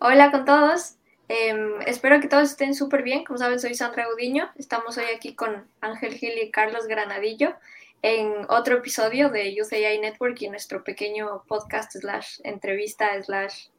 [0.00, 0.94] Hola con todos.
[1.26, 3.24] Em, espero que todos estén súper bien.
[3.24, 4.48] Como saben, soy Sandra Gudiño.
[4.56, 7.56] Estamos hoy aquí con Ángel Gil y Carlos Granadillo
[8.02, 13.70] en otro episodio de AI Network y nuestro pequeño podcast slash entrevista slash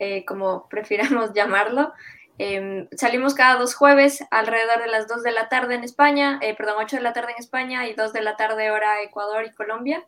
[0.00, 1.92] eh, como prefiramos llamarlo.
[2.38, 6.56] Em, salimos cada dos jueves alrededor de las 2 de la tarde en España, eh,
[6.56, 9.52] perdón, 8 de la tarde en España y 2 de la tarde hora Ecuador y
[9.52, 10.04] Colombia.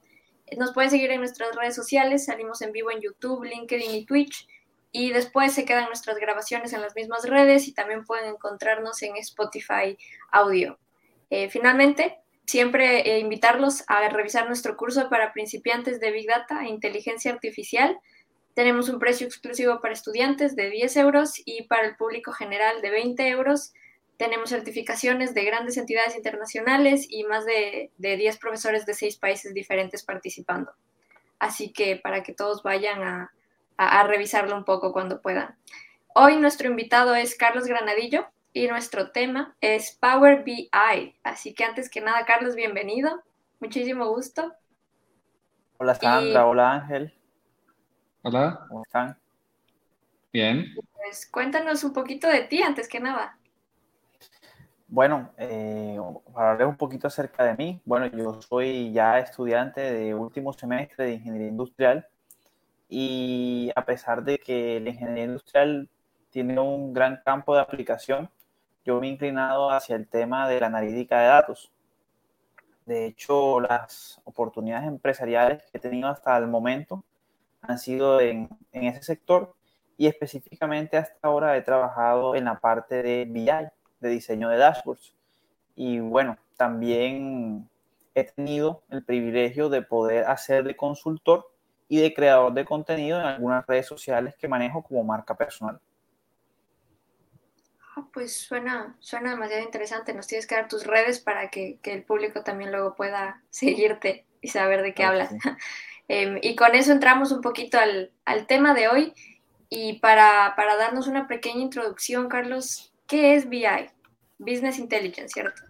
[0.59, 4.49] Nos pueden seguir en nuestras redes sociales, salimos en vivo en YouTube, LinkedIn y Twitch
[4.93, 9.17] y después se quedan nuestras grabaciones en las mismas redes y también pueden encontrarnos en
[9.17, 9.97] Spotify
[10.31, 10.79] Audio.
[11.31, 16.69] Eh, finalmente, siempre eh, invitarlos a revisar nuestro curso para principiantes de Big Data e
[16.69, 17.99] Inteligencia Artificial.
[18.53, 22.91] Tenemos un precio exclusivo para estudiantes de 10 euros y para el público general de
[22.91, 23.73] 20 euros.
[24.19, 29.55] Tenemos certificaciones de grandes entidades internacionales y más de, de 10 profesores de 6 países
[29.55, 30.71] diferentes participando.
[31.39, 33.33] Así que para que todos vayan a,
[33.77, 35.57] a, revisarlo un poco cuando puedan.
[36.15, 40.71] Hoy nuestro invitado es Carlos Granadillo y nuestro tema es Power BI.
[41.23, 43.23] Así que antes que nada, Carlos, bienvenido.
[43.61, 44.53] Muchísimo gusto.
[45.79, 47.15] Hola Sandra, hola Ángel.
[48.23, 48.67] Hola.
[48.69, 49.19] ¿Cómo están?
[50.33, 50.75] Bien.
[50.95, 53.37] Pues cuéntanos un poquito de ti antes que nada.
[54.87, 55.99] Bueno, eh,
[56.35, 61.07] para hablar un poquito acerca de mí, bueno, yo soy ya estudiante de último semestre
[61.07, 62.07] de Ingeniería Industrial
[62.95, 65.89] y a pesar de que la ingeniería industrial
[66.29, 68.29] tiene un gran campo de aplicación,
[68.85, 71.73] yo me he inclinado hacia el tema de la analítica de datos.
[72.85, 77.03] De hecho, las oportunidades empresariales que he tenido hasta el momento
[77.63, 79.55] han sido en, en ese sector
[79.97, 83.47] y específicamente hasta ahora he trabajado en la parte de BI,
[84.01, 85.15] de diseño de dashboards.
[85.77, 87.71] Y bueno, también
[88.15, 91.52] he tenido el privilegio de poder hacer de consultor
[91.89, 95.81] y de creador de contenido en algunas redes sociales que manejo como marca personal.
[97.95, 100.15] Ah, pues suena, suena demasiado interesante.
[100.15, 104.25] Nos tienes que dar tus redes para que, que el público también luego pueda seguirte
[104.41, 105.33] y saber de qué hablas.
[106.09, 109.13] eh, y con eso entramos un poquito al, al tema de hoy.
[109.69, 113.91] Y para, para, darnos una pequeña introducción, Carlos, ¿qué es BI?
[114.39, 115.63] Business Intelligence, ¿cierto?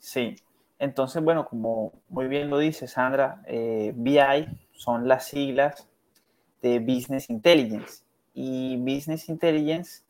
[0.00, 0.34] Sí,
[0.80, 4.48] entonces, bueno, como muy bien lo dice Sandra, eh, BI
[4.80, 5.86] son las siglas
[6.62, 8.02] de Business Intelligence.
[8.32, 10.04] Y Business Intelligence,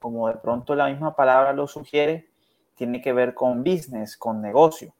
[0.00, 2.28] como de pronto la misma palabra lo sugiere,
[2.74, 4.92] tiene que ver con business, con negocio.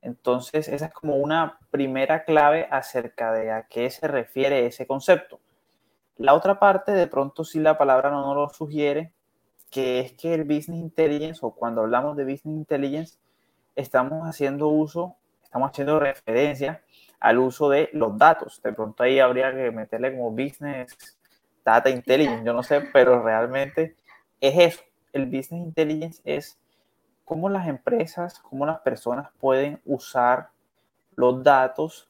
[0.00, 5.40] Entonces, esa es como una primera clave acerca de a qué se refiere ese concepto.
[6.16, 9.12] La otra parte, de pronto si la palabra no nos lo sugiere,
[9.72, 13.18] que es que el Business Intelligence, o cuando hablamos de Business Intelligence,
[13.74, 16.84] estamos haciendo uso, estamos haciendo referencia
[17.20, 18.60] al uso de los datos.
[18.62, 21.18] De pronto ahí habría que meterle como business,
[21.64, 23.96] data intelligence, yo no sé, pero realmente
[24.40, 24.82] es eso.
[25.12, 26.58] El business intelligence es
[27.24, 30.50] cómo las empresas, cómo las personas pueden usar
[31.16, 32.08] los datos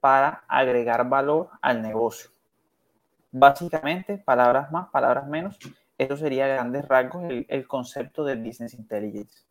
[0.00, 2.30] para agregar valor al negocio.
[3.30, 5.58] Básicamente, palabras más, palabras menos,
[5.96, 9.44] eso sería grandes rasgos el, el concepto de business intelligence.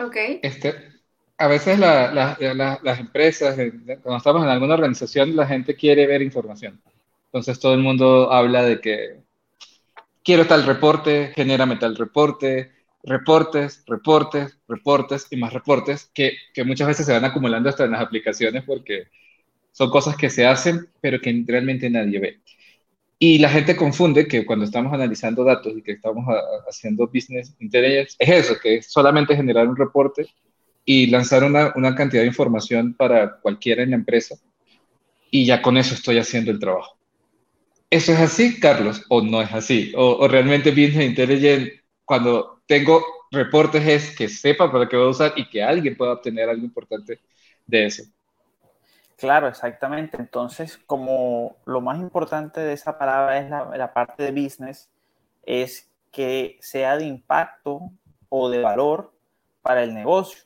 [0.00, 0.16] Ok.
[0.42, 0.99] Este,
[1.40, 3.56] a veces la, la, la, las empresas,
[4.02, 6.82] cuando estamos en alguna organización, la gente quiere ver información.
[7.28, 9.22] Entonces todo el mundo habla de que
[10.22, 16.88] quiero tal reporte, genérame tal reporte, reportes, reportes, reportes y más reportes que, que muchas
[16.88, 19.04] veces se van acumulando hasta en las aplicaciones porque
[19.72, 22.40] son cosas que se hacen pero que realmente nadie ve.
[23.18, 26.26] Y la gente confunde que cuando estamos analizando datos y que estamos
[26.68, 30.26] haciendo business intelligence, es eso, que es solamente generar un reporte
[30.84, 34.36] y lanzar una, una, cantidad de información para cualquiera en la empresa
[35.30, 36.96] y ya con eso estoy haciendo el trabajo.
[37.88, 39.04] ¿Eso es así, Carlos?
[39.08, 39.92] ¿O no es así?
[39.96, 45.10] ¿O, o realmente Business Intelligence, cuando tengo reportes, es que sepa para qué voy a
[45.10, 47.20] usar y que alguien pueda obtener algo importante
[47.66, 48.04] de eso?
[49.16, 50.16] Claro, exactamente.
[50.16, 54.88] Entonces, como lo más importante de esa palabra es la, la parte de business,
[55.44, 57.90] es que sea de impacto
[58.28, 59.12] o de valor
[59.62, 60.42] para el negocio.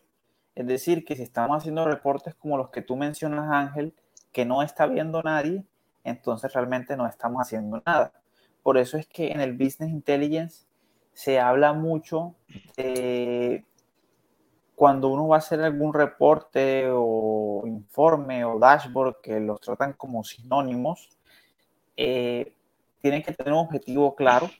[0.54, 3.94] Es decir, que si estamos haciendo reportes como los que tú mencionas, Ángel,
[4.32, 5.64] que no está viendo nadie,
[6.04, 8.12] entonces realmente no estamos haciendo nada.
[8.62, 10.66] Por eso es que en el Business Intelligence
[11.12, 12.34] se habla mucho
[12.76, 13.64] de
[14.74, 20.24] cuando uno va a hacer algún reporte o informe o dashboard que los tratan como
[20.24, 21.10] sinónimos,
[21.96, 22.52] eh,
[23.00, 24.50] tienen que tener un objetivo claro,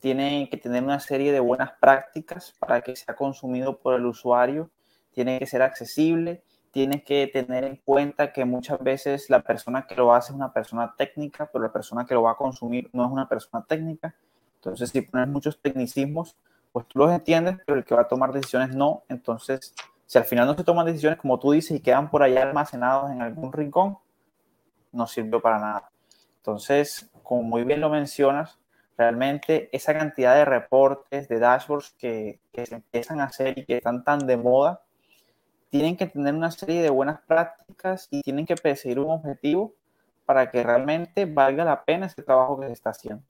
[0.00, 4.70] tienen que tener una serie de buenas prácticas para que sea consumido por el usuario
[5.14, 6.42] tiene que ser accesible,
[6.74, 10.52] tienes que tener en cuenta que muchas veces la persona que lo hace es una
[10.52, 14.14] persona técnica, pero la persona que lo va a consumir no es una persona técnica.
[14.56, 16.36] Entonces, si pones muchos tecnicismos,
[16.72, 19.04] pues tú los entiendes, pero el que va a tomar decisiones no.
[19.08, 19.72] Entonces,
[20.06, 23.12] si al final no se toman decisiones como tú dices y quedan por allá almacenados
[23.12, 23.98] en algún rincón,
[24.90, 25.90] no sirvió para nada.
[26.38, 28.58] Entonces, como muy bien lo mencionas,
[28.98, 33.76] realmente esa cantidad de reportes, de dashboards que, que se empiezan a hacer y que
[33.76, 34.83] están tan de moda,
[35.74, 39.74] tienen que tener una serie de buenas prácticas y tienen que perseguir un objetivo
[40.24, 43.24] para que realmente valga la pena ese trabajo que se está haciendo.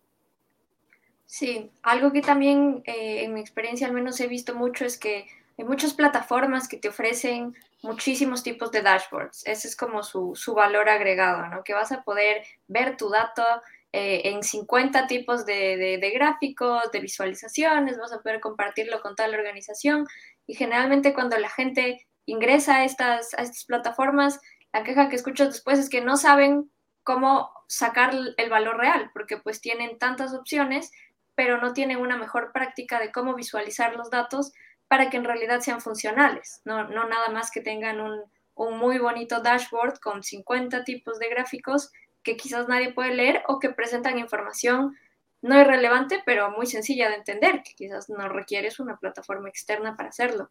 [1.25, 5.27] Sí, algo que también eh, en mi experiencia al menos he visto mucho es que
[5.57, 9.47] hay muchas plataformas que te ofrecen muchísimos tipos de dashboards.
[9.47, 11.65] Ese es como su, su valor agregado, ¿no?
[11.65, 13.43] Que vas a poder ver tu dato
[13.91, 19.17] eh, en 50 tipos de, de, de, gráficos, de visualizaciones, vas a poder compartirlo con
[19.17, 20.07] toda la organización.
[20.47, 24.41] Y generalmente cuando la gente ingresa a estas, a estas plataformas,
[24.73, 26.71] la queja que escucho después es que no saben
[27.03, 30.91] cómo sacar el valor real, porque pues tienen tantas opciones,
[31.35, 34.53] pero no tienen una mejor práctica de cómo visualizar los datos
[34.89, 38.23] para que en realidad sean funcionales, no, no nada más que tengan un,
[38.55, 41.91] un muy bonito dashboard con 50 tipos de gráficos
[42.23, 44.97] que quizás nadie puede leer o que presentan información
[45.43, 50.09] no irrelevante, pero muy sencilla de entender, que quizás no requieres una plataforma externa para
[50.09, 50.51] hacerlo.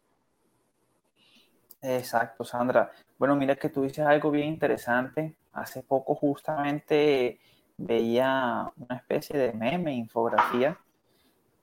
[1.86, 2.90] Exacto, Sandra.
[3.18, 5.36] Bueno, mira que tú dices algo bien interesante.
[5.52, 7.38] Hace poco justamente
[7.76, 10.78] veía una especie de meme, infografía,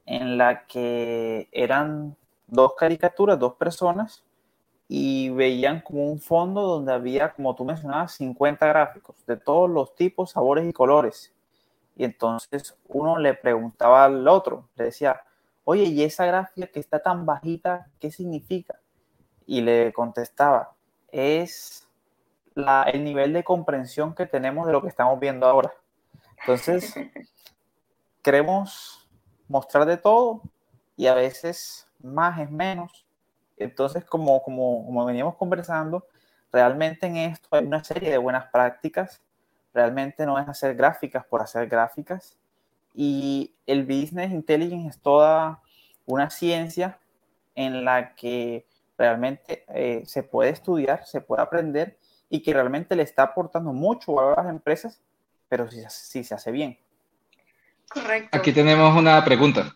[0.05, 2.15] en la que eran
[2.47, 4.23] dos caricaturas, dos personas,
[4.87, 9.95] y veían como un fondo donde había, como tú mencionabas, 50 gráficos de todos los
[9.95, 11.33] tipos, sabores y colores.
[11.95, 15.21] Y entonces uno le preguntaba al otro, le decía,
[15.63, 18.80] oye, ¿y esa gráfica que está tan bajita, qué significa?
[19.45, 20.73] Y le contestaba,
[21.11, 21.87] es
[22.53, 25.73] la, el nivel de comprensión que tenemos de lo que estamos viendo ahora.
[26.39, 26.95] Entonces,
[28.21, 29.07] queremos
[29.47, 30.41] mostrar de todo
[30.95, 33.05] y a veces más es menos.
[33.57, 36.05] Entonces, como, como, como veníamos conversando,
[36.51, 39.21] realmente en esto hay una serie de buenas prácticas.
[39.73, 42.37] Realmente no es hacer gráficas por hacer gráficas.
[42.93, 45.61] Y el business intelligence es toda
[46.05, 46.99] una ciencia
[47.55, 48.65] en la que
[49.01, 51.97] realmente eh, se puede estudiar, se puede aprender
[52.29, 55.01] y que realmente le está aportando mucho valor a las empresas,
[55.49, 56.77] pero si, si se hace bien.
[57.89, 58.37] Correcto.
[58.37, 59.75] Aquí tenemos una pregunta.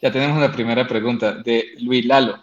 [0.00, 2.38] Ya tenemos una primera pregunta de Luis Lalo.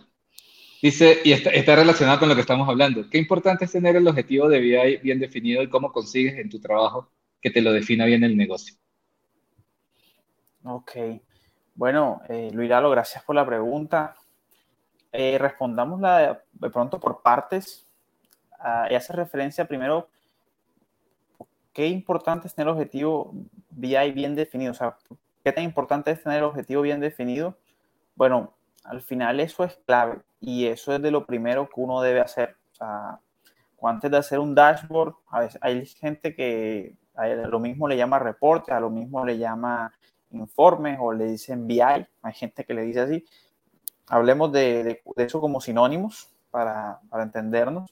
[0.81, 4.07] Dice, y está, está relacionado con lo que estamos hablando, qué importante es tener el
[4.07, 8.05] objetivo de BI bien definido y cómo consigues en tu trabajo que te lo defina
[8.05, 8.75] bien el negocio.
[10.63, 10.91] Ok.
[11.75, 14.15] Bueno, eh, Luis Lalo, gracias por la pregunta.
[15.13, 17.85] Eh, respondámosla de, pronto por partes
[18.59, 20.07] uh, y hace referencia primero
[21.73, 23.33] qué importante es tener el objetivo
[23.71, 24.97] BI bien definido, o sea,
[25.43, 27.57] qué tan importante es tener el objetivo bien definido.
[28.15, 28.53] Bueno,
[28.85, 32.55] al final eso es clave y eso es de lo primero que uno debe hacer.
[32.71, 33.19] O sea,
[33.83, 38.19] antes de hacer un dashboard, a veces hay gente que a lo mismo le llama
[38.19, 39.91] reporte, a lo mismo le llama
[40.31, 43.25] informes o le dicen BI, hay gente que le dice así,
[44.11, 47.89] hablemos de, eso como sinónimos para, para, entendernos.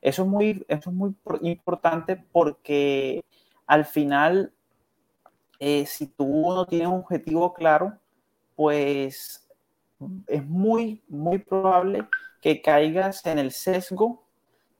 [0.00, 3.24] Eso es, muy, eso es muy importante porque
[3.66, 4.52] al final,
[5.58, 7.98] eh, si tú no tienes un objetivo claro,
[8.54, 9.48] pues
[10.28, 12.06] es muy, muy probable
[12.40, 14.22] que caigas en el sesgo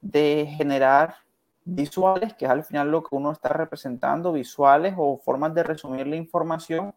[0.01, 1.17] de generar
[1.65, 6.07] visuales, que es al final lo que uno está representando, visuales o formas de resumir
[6.07, 6.95] la información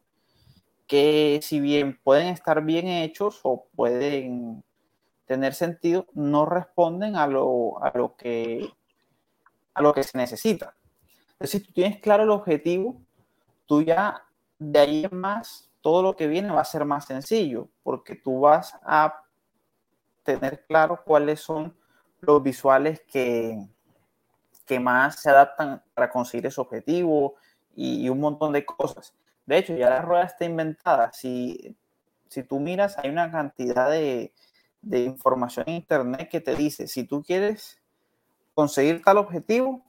[0.91, 4.61] que si bien pueden estar bien hechos o pueden
[5.23, 8.69] tener sentido, no responden a lo, a lo, que,
[9.73, 10.75] a lo que se necesita.
[11.31, 13.01] Entonces, si tú tienes claro el objetivo,
[13.67, 14.21] tú ya
[14.59, 18.41] de ahí en más, todo lo que viene va a ser más sencillo, porque tú
[18.41, 19.23] vas a
[20.23, 21.73] tener claro cuáles son
[22.19, 23.65] los visuales que,
[24.65, 27.35] que más se adaptan para conseguir ese objetivo
[27.77, 29.13] y, y un montón de cosas.
[29.45, 31.11] De hecho, ya la rueda está inventada.
[31.13, 31.75] Si,
[32.27, 34.33] si tú miras, hay una cantidad de,
[34.81, 37.81] de información en Internet que te dice, si tú quieres
[38.53, 39.83] conseguir tal objetivo,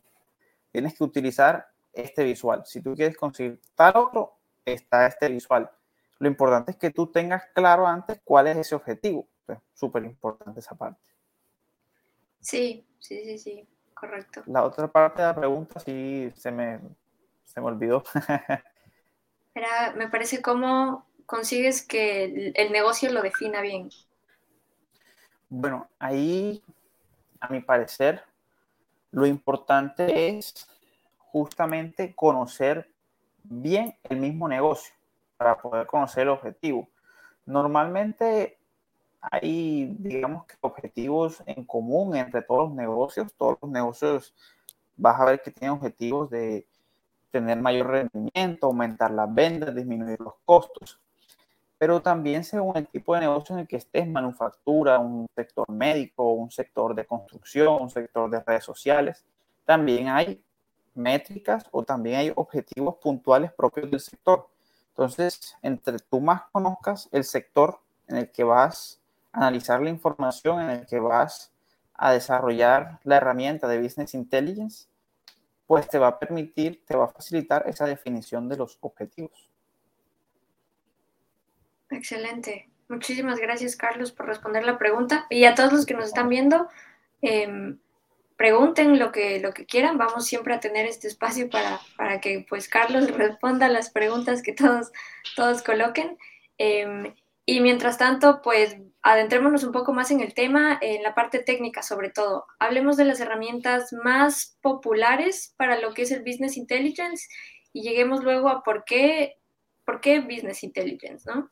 [0.70, 2.62] tienes que utilizar este visual.
[2.64, 5.70] Si tú quieres conseguir tal otro, está este visual.
[6.18, 9.28] Lo importante es que tú tengas claro antes cuál es ese objetivo.
[9.48, 11.00] Es súper importante esa parte.
[12.40, 14.42] Sí, sí, sí, sí, correcto.
[14.46, 16.80] La otra parte de la pregunta sí se me,
[17.44, 18.02] se me olvidó.
[19.96, 23.90] Me parece cómo consigues que el negocio lo defina bien.
[25.48, 26.62] Bueno, ahí
[27.40, 28.22] a mi parecer,
[29.10, 30.66] lo importante es
[31.18, 32.88] justamente conocer
[33.42, 34.94] bien el mismo negocio
[35.36, 36.88] para poder conocer el objetivo.
[37.44, 38.58] Normalmente
[39.20, 43.34] hay, digamos que objetivos en común entre todos los negocios.
[43.34, 44.34] Todos los negocios
[44.96, 46.66] vas a ver que tienen objetivos de
[47.32, 51.00] tener mayor rendimiento, aumentar las ventas, disminuir los costos.
[51.78, 56.32] Pero también según el tipo de negocio en el que estés, manufactura, un sector médico,
[56.32, 59.24] un sector de construcción, un sector de redes sociales,
[59.64, 60.40] también hay
[60.94, 64.48] métricas o también hay objetivos puntuales propios del sector.
[64.90, 69.00] Entonces, entre tú más conozcas el sector en el que vas
[69.32, 71.50] a analizar la información, en el que vas
[71.94, 74.86] a desarrollar la herramienta de Business Intelligence,
[75.66, 79.50] pues te va a permitir, te va a facilitar esa definición de los objetivos.
[81.90, 82.68] Excelente.
[82.88, 85.26] Muchísimas gracias, Carlos, por responder la pregunta.
[85.30, 86.68] Y a todos los que nos están viendo,
[87.22, 87.76] eh,
[88.36, 92.44] pregunten lo que, lo que quieran, vamos siempre a tener este espacio para, para que
[92.48, 94.92] pues Carlos responda las preguntas que todos,
[95.36, 96.18] todos coloquen.
[96.58, 97.14] Em,
[97.46, 101.82] y mientras tanto, pues adentrémonos un poco más en el tema, en la parte técnica
[101.82, 102.46] sobre todo.
[102.58, 107.26] Hablemos de las herramientas más populares para lo que es el Business Intelligence
[107.72, 109.38] y lleguemos luego a por qué,
[109.84, 111.50] por qué Business Intelligence, ¿no?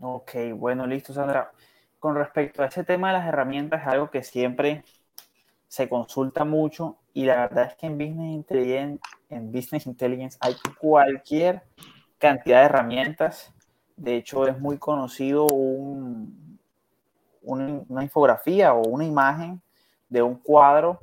[0.00, 1.50] Ok, bueno, listo, Sandra.
[1.98, 4.84] Con respecto a ese tema de las herramientas, es algo que siempre
[5.66, 10.54] se consulta mucho y la verdad es que en Business Intelligence, en Business Intelligence hay
[10.78, 11.62] cualquier
[12.18, 13.52] cantidad de herramientas.
[13.98, 16.58] De hecho, es muy conocido un,
[17.42, 19.60] una infografía o una imagen
[20.08, 21.00] de un cuadro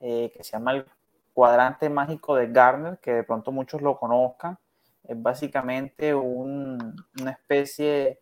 [0.00, 0.86] eh, que se llama el
[1.34, 4.58] cuadrante mágico de Garner, que de pronto muchos lo conozcan.
[5.06, 8.18] Es básicamente un, una especie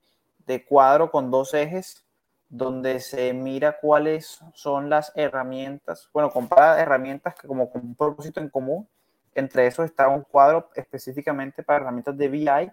[0.47, 2.05] de cuadro con dos ejes
[2.49, 8.41] donde se mira cuáles son las herramientas, bueno, compara herramientas que como con un propósito
[8.41, 8.89] en común.
[9.35, 12.73] Entre esos está un cuadro específicamente para herramientas de BI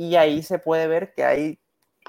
[0.00, 1.58] y ahí se puede ver que hay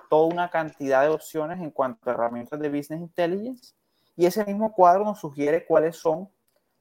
[0.10, 3.74] toda una cantidad de opciones en cuanto a herramientas de Business Intelligence
[4.16, 6.30] y ese mismo cuadro nos sugiere cuáles son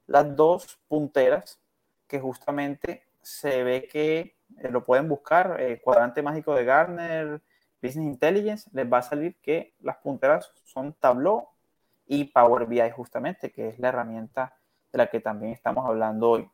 [0.07, 1.59] las dos punteras
[2.07, 7.43] que justamente se ve que eh, lo pueden buscar, eh, cuadrante mágico de Gartner,
[7.83, 11.49] Business Intelligence, les va a salir que las punteras son Tableau
[12.07, 14.55] y Power BI justamente, que es la herramienta
[14.93, 16.49] de la que también estamos hablando hoy.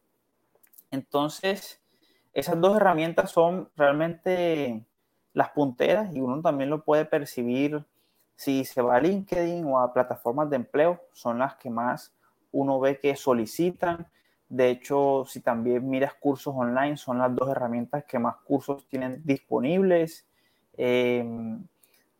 [0.90, 1.78] Entonces,
[2.36, 4.84] esas dos herramientas son realmente
[5.32, 7.82] las punteras y uno también lo puede percibir
[8.34, 12.12] si se va a LinkedIn o a plataformas de empleo, son las que más
[12.52, 14.06] uno ve que solicitan.
[14.50, 19.22] De hecho, si también miras cursos online, son las dos herramientas que más cursos tienen
[19.24, 20.26] disponibles.
[20.76, 21.64] Em,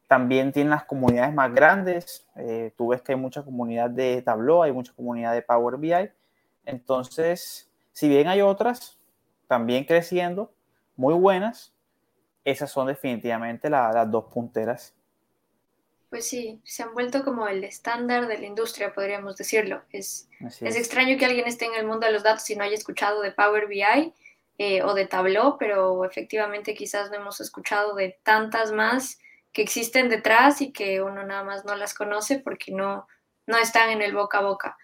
[0.09, 2.27] también tienen las comunidades más grandes.
[2.37, 6.11] Eh, tú ves que hay mucha comunidad de Tableau, hay mucha comunidad de Power BI.
[6.65, 8.96] Entonces, si bien hay otras
[9.47, 10.53] también creciendo,
[10.97, 11.75] muy buenas,
[12.45, 14.95] esas son definitivamente las dos punteras.
[16.09, 19.83] Pues sí, se han vuelto como el estándar de la industria, podríamos decirlo.
[19.91, 22.75] Es, es extraño que alguien esté en el mundo de los datos y no haya
[22.75, 24.15] escuchado de Power BI
[24.59, 29.19] eh, o de Tableau, pero efectivamente quizás no hemos escuchado de tantas más
[29.53, 33.09] que existen detrás y que uno nada más no las conoce porque no,
[33.47, 34.79] no están en el boca a boca.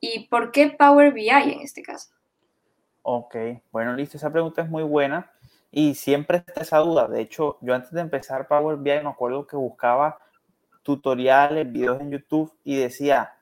[0.00, 2.12] ¿Y por qué Power BI en este caso?
[3.02, 3.36] Ok,
[3.72, 5.32] bueno, listo, esa pregunta es muy buena
[5.72, 7.08] y siempre está esa duda.
[7.08, 10.18] De hecho, yo antes de empezar Power BI me acuerdo que buscaba
[10.82, 13.34] tutoriales, videos en YouTube y decía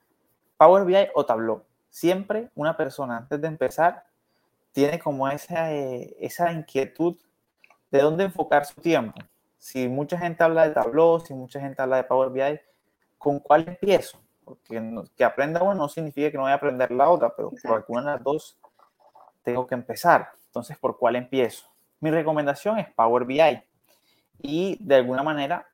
[0.57, 1.63] Power BI o Tableau.
[1.89, 4.05] Siempre una persona antes de empezar
[4.71, 7.17] tiene como esa, eh, esa inquietud
[7.91, 9.19] de dónde enfocar su tiempo.
[9.59, 12.59] Si mucha gente habla de Tableau, si mucha gente habla de Power BI,
[13.19, 14.19] ¿con cuál empiezo?
[14.43, 14.81] Porque
[15.15, 18.01] que aprenda uno no significa que no voy a aprender la otra, pero por alguna
[18.01, 18.57] de las dos
[19.43, 20.31] tengo que empezar.
[20.47, 21.67] Entonces, ¿por cuál empiezo?
[21.99, 23.63] Mi recomendación es Power BI
[24.41, 25.67] y de alguna manera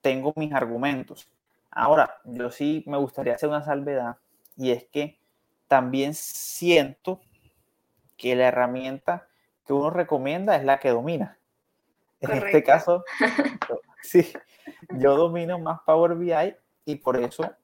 [0.00, 1.28] tengo mis argumentos.
[1.70, 4.16] Ahora, yo sí me gustaría hacer una salvedad
[4.56, 5.18] y es que
[5.68, 7.20] también siento
[8.16, 9.28] que la herramienta
[9.66, 11.38] que uno recomienda es la que domina.
[12.20, 13.04] En este caso,
[14.02, 14.32] sí,
[14.90, 17.54] yo domino más Power BI y por eso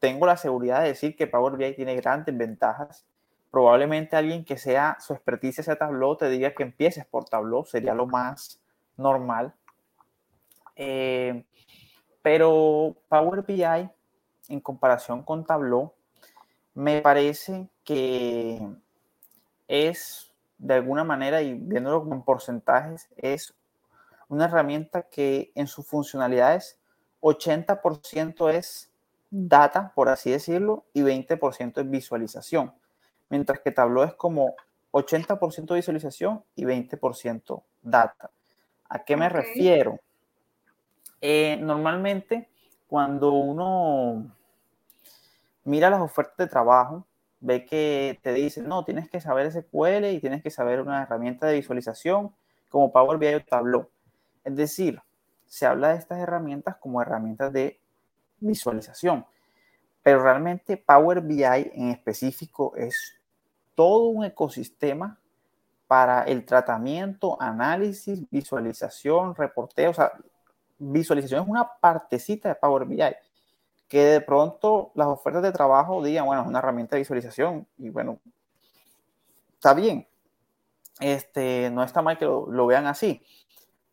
[0.00, 3.06] tengo la seguridad de decir que Power BI tiene grandes ventajas.
[3.54, 7.94] Probablemente alguien que sea su experticia sea Tableau te diga que empieces por Tableau, sería
[7.94, 8.60] lo más
[8.96, 9.54] normal.
[10.74, 11.44] Eh,
[12.20, 13.88] pero Power BI,
[14.48, 15.92] en comparación con Tableau,
[16.74, 18.60] me parece que
[19.68, 23.54] es, de alguna manera, y viéndolo en porcentajes, es
[24.28, 26.76] una herramienta que en sus funcionalidades
[27.20, 28.90] 80% es
[29.30, 32.74] data, por así decirlo, y 20% es visualización.
[33.34, 34.54] Mientras que Tableau es como
[34.92, 38.30] 80% visualización y 20% data.
[38.88, 39.98] ¿A qué me refiero?
[41.20, 42.48] Eh, normalmente,
[42.86, 44.32] cuando uno
[45.64, 47.08] mira las ofertas de trabajo,
[47.40, 51.48] ve que te dicen, no, tienes que saber SQL y tienes que saber una herramienta
[51.48, 52.32] de visualización
[52.68, 53.90] como Power BI o Tableau.
[54.44, 55.02] Es decir,
[55.44, 57.80] se habla de estas herramientas como herramientas de
[58.38, 59.26] visualización,
[60.04, 63.16] pero realmente Power BI en específico es
[63.74, 65.18] todo un ecosistema
[65.86, 69.90] para el tratamiento, análisis, visualización, reporteo.
[69.90, 70.12] O sea,
[70.78, 73.02] visualización es una partecita de Power BI
[73.88, 77.90] que de pronto las ofertas de trabajo digan, bueno, es una herramienta de visualización y
[77.90, 78.18] bueno,
[79.54, 80.08] está bien.
[81.00, 83.22] Este, no está mal que lo, lo vean así,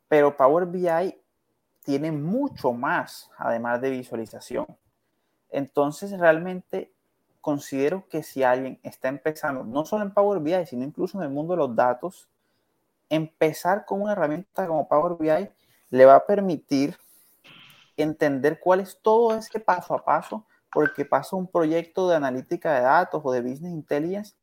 [0.08, 1.22] pero Power BI
[1.84, 4.66] tiene mucho más además de visualización.
[5.50, 6.94] Entonces, realmente
[7.42, 11.30] considero que si alguien está empezando, no solo en Power BI, sino incluso en el
[11.30, 12.30] mundo de los datos,
[13.10, 15.50] empezar con una herramienta como Power BI
[15.90, 16.98] le va a permitir
[17.98, 22.82] entender cuál es todo ese paso a paso, porque pasa un proyecto de analítica de
[22.82, 24.36] datos o de business intelligence,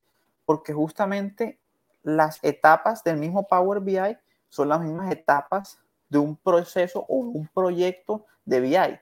[0.44, 1.58] porque justamente
[2.02, 5.78] las etapas del mismo Power BI son las mismas etapas
[6.08, 9.00] de un proceso o un proyecto de BI.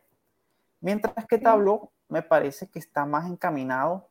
[0.80, 4.08] Mientras que Tableau me parece que está más encaminado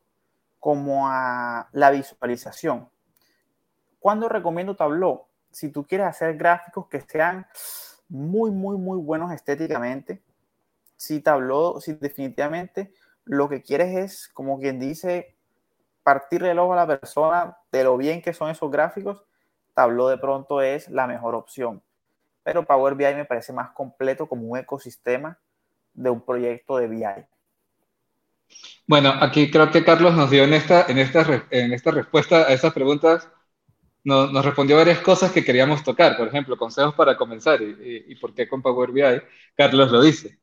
[0.60, 2.88] como a la visualización.
[3.98, 5.26] ¿Cuándo recomiendo Tableau?
[5.50, 7.46] Si tú quieres hacer gráficos que sean
[8.08, 10.22] muy, muy, muy buenos estéticamente,
[10.96, 12.92] si Tableau, si definitivamente
[13.24, 15.36] lo que quieres es, como quien dice,
[16.02, 19.24] partirle el ojo a la persona de lo bien que son esos gráficos,
[19.74, 21.82] Tableau de pronto es la mejor opción.
[22.42, 25.38] Pero Power BI me parece más completo como un ecosistema
[25.94, 27.26] de un proyecto de BI.
[28.86, 32.52] Bueno, aquí creo que Carlos nos dio en esta, en esta, en esta respuesta a
[32.52, 33.28] esas preguntas,
[34.04, 36.16] nos, nos, respondió varias cosas que queríamos tocar.
[36.16, 39.02] Por ejemplo, consejos para comenzar y, y, por qué con Power BI.
[39.56, 40.38] Carlos lo dice.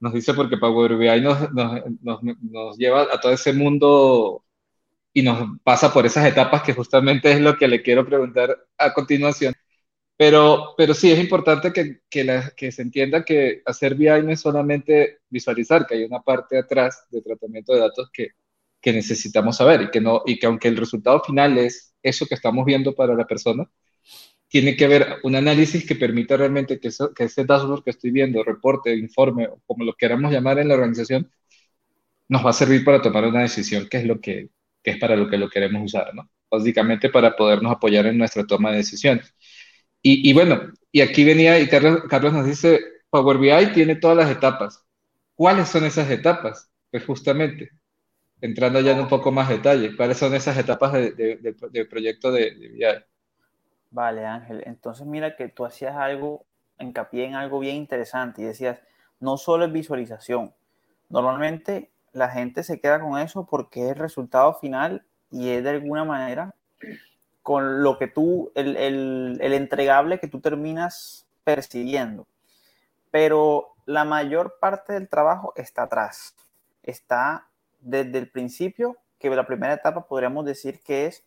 [0.00, 4.44] Nos dice porque Power BI nos, nos, nos, nos lleva a todo ese mundo
[5.12, 8.92] y nos pasa por esas etapas que justamente es lo que le quiero preguntar a
[8.92, 9.54] continuación.
[10.16, 15.18] Pero, pero sí, es importante que, que, se entienda que hacer BI no es solamente
[15.28, 18.30] visualizar, que hay una parte atrás de tratamiento de datos que,
[18.80, 22.34] que necesitamos saber y que, no, y que aunque el resultado final es eso que
[22.34, 23.68] estamos viendo para la persona,
[24.48, 28.10] tiene que haber un análisis que permita realmente que, eso, que ese dashboard que estoy
[28.10, 31.30] viendo, reporte, informe, como lo queramos llamar en la organización,
[32.28, 34.50] nos va a servir para tomar una decisión que es lo que,
[34.82, 36.30] que es para lo que lo queremos usar, ¿no?
[36.50, 39.34] Básicamente para podernos apoyar en nuestra toma de decisiones.
[40.08, 40.60] Y, bueno,
[40.92, 42.78] y aquí venía y Carlos, Carlos nos dice,
[43.10, 44.84] Power BI tiene todas las etapas.
[45.34, 46.70] ¿Cuáles son esas etapas?
[46.92, 47.70] Pues justamente,
[48.40, 51.84] entrando ya en un poco más detalle, ¿cuáles son esas etapas del de, de, de
[51.86, 52.84] proyecto de, BI?
[53.90, 54.62] Vale, Ángel.
[54.66, 56.46] Entonces mira que tú hacías algo,
[56.78, 58.78] hincapié en algo bien interesante y decías,
[59.18, 60.54] no solo es visualización.
[61.08, 65.70] Normalmente la gente se queda con eso porque es el resultado final y es de
[65.70, 66.54] alguna manera
[67.46, 72.26] con lo que tú, el, el, entregable que tú terminas persiguiendo.
[73.12, 76.34] Pero la mayor parte del trabajo está atrás.
[76.82, 77.46] Está
[77.78, 81.22] desde el principio, que la primera etapa podríamos decir que es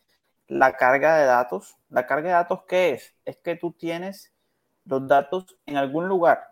[0.49, 1.77] la carga de datos.
[1.89, 3.15] ¿La carga de datos qué es?
[3.23, 4.34] Es que tú tienes
[4.84, 6.51] los datos en algún lugar,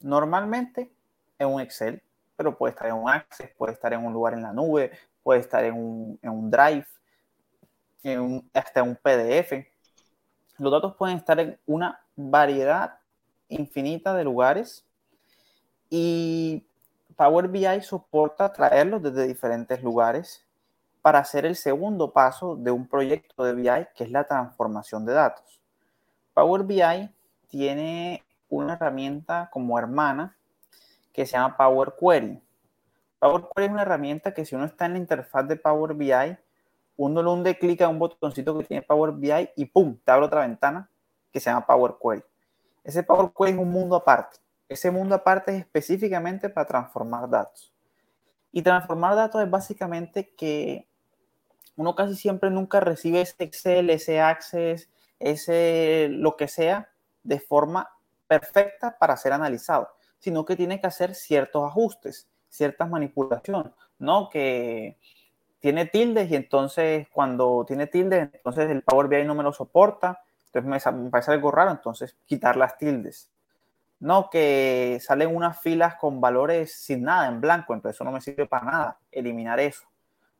[0.00, 0.92] normalmente
[1.38, 2.02] en un Excel,
[2.36, 4.90] pero puede estar en un Access, puede estar en un lugar en la nube,
[5.22, 6.84] puede estar en un, en un Drive,
[8.02, 9.66] en un, hasta un PDF.
[10.58, 12.98] Los datos pueden estar en una variedad
[13.48, 14.84] infinita de lugares
[15.90, 16.64] y
[17.16, 20.44] Power BI soporta traerlos desde diferentes lugares
[21.02, 25.14] para hacer el segundo paso de un proyecto de BI, que es la transformación de
[25.14, 25.60] datos.
[26.34, 27.10] Power BI
[27.48, 30.36] tiene una herramienta como hermana
[31.12, 32.40] que se llama Power Query.
[33.18, 36.36] Power Query es una herramienta que si uno está en la interfaz de Power BI,
[36.98, 39.96] uno le hunde clic a un botoncito que tiene Power BI y ¡pum!
[40.04, 40.90] te abre otra ventana
[41.32, 42.24] que se llama Power Query.
[42.82, 44.38] Ese Power Query es un mundo aparte.
[44.68, 47.72] Ese mundo aparte es específicamente para transformar datos.
[48.50, 50.88] Y transformar datos es básicamente que
[51.76, 56.90] uno casi siempre nunca recibe ese Excel, ese Access, ese lo que sea
[57.22, 57.88] de forma
[58.26, 64.28] perfecta para ser analizado, sino que tiene que hacer ciertos ajustes, ciertas manipulaciones, ¿no?
[64.30, 64.98] Que
[65.60, 70.22] tiene tildes y entonces cuando tiene tildes, entonces el Power BI no me lo soporta,
[70.52, 73.30] entonces me, me parece algo raro, entonces quitar las tildes.
[74.00, 78.20] no, que salen unas filas con valores sin nada, en blanco, entonces eso no me
[78.20, 79.86] sirve para nada, eliminar eso.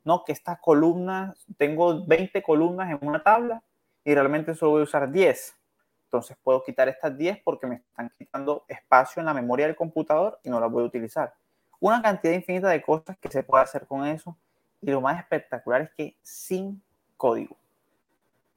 [0.04, 3.62] No, que estas columnas, tengo 20 columnas en una tabla
[4.04, 5.57] y realmente solo voy a usar 10.
[6.04, 10.38] Entonces puedo quitar estas 10 porque me están quitando espacio en la memoria del computador
[10.42, 11.35] y no las voy a utilizar.
[11.81, 14.37] Una cantidad infinita de cosas que se puede hacer con eso
[14.81, 16.83] y lo más espectacular es que sin
[17.17, 17.57] código.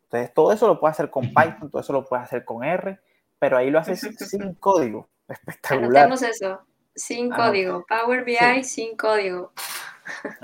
[0.03, 2.99] Entonces todo eso lo puede hacer con Python, todo eso lo puede hacer con R
[3.41, 5.09] pero ahí lo haces sin código.
[5.27, 6.05] Espectacular.
[6.05, 6.59] Anotemos eso,
[6.93, 7.83] sin código.
[7.89, 9.51] Power BI sin código.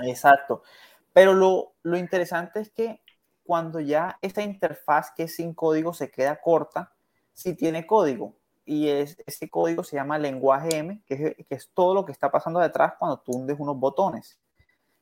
[0.00, 0.64] Exacto.
[1.12, 3.00] Pero lo, lo interesante es que
[3.44, 6.92] cuando ya esta interfaz que es sin código se queda corta,
[7.34, 8.34] sí tiene código.
[8.64, 12.10] Y es, ese código se llama lenguaje M, que es, que es todo lo que
[12.10, 14.40] está pasando detrás cuando tú hundes unos botones.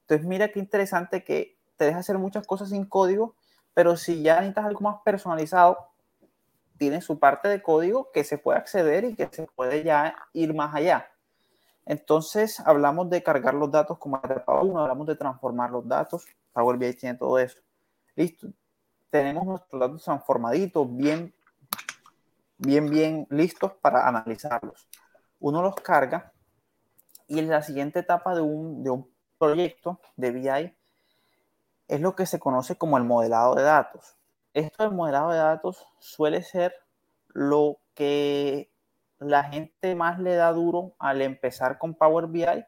[0.06, 3.34] Entonces, mira qué interesante que te deja hacer muchas cosas sin código,
[3.74, 5.90] pero si ya necesitas algo más personalizado,
[6.78, 10.54] tiene su parte de código que se puede acceder y que se puede ya ir
[10.54, 11.08] más allá.
[11.84, 16.24] Entonces, hablamos de cargar los datos como etapa 1, hablamos de transformar los datos.
[16.52, 17.58] Power BI tiene todo eso.
[18.14, 18.48] Listo.
[19.10, 21.34] Tenemos nuestros datos transformaditos, bien,
[22.58, 24.86] bien, bien listos para analizarlos.
[25.40, 26.32] Uno los carga
[27.26, 30.76] y en la siguiente etapa de un, de un proyecto de BI
[31.88, 34.16] es lo que se conoce como el modelado de datos
[34.56, 36.74] esto del modelado de datos suele ser
[37.28, 38.70] lo que
[39.18, 42.64] la gente más le da duro al empezar con Power BI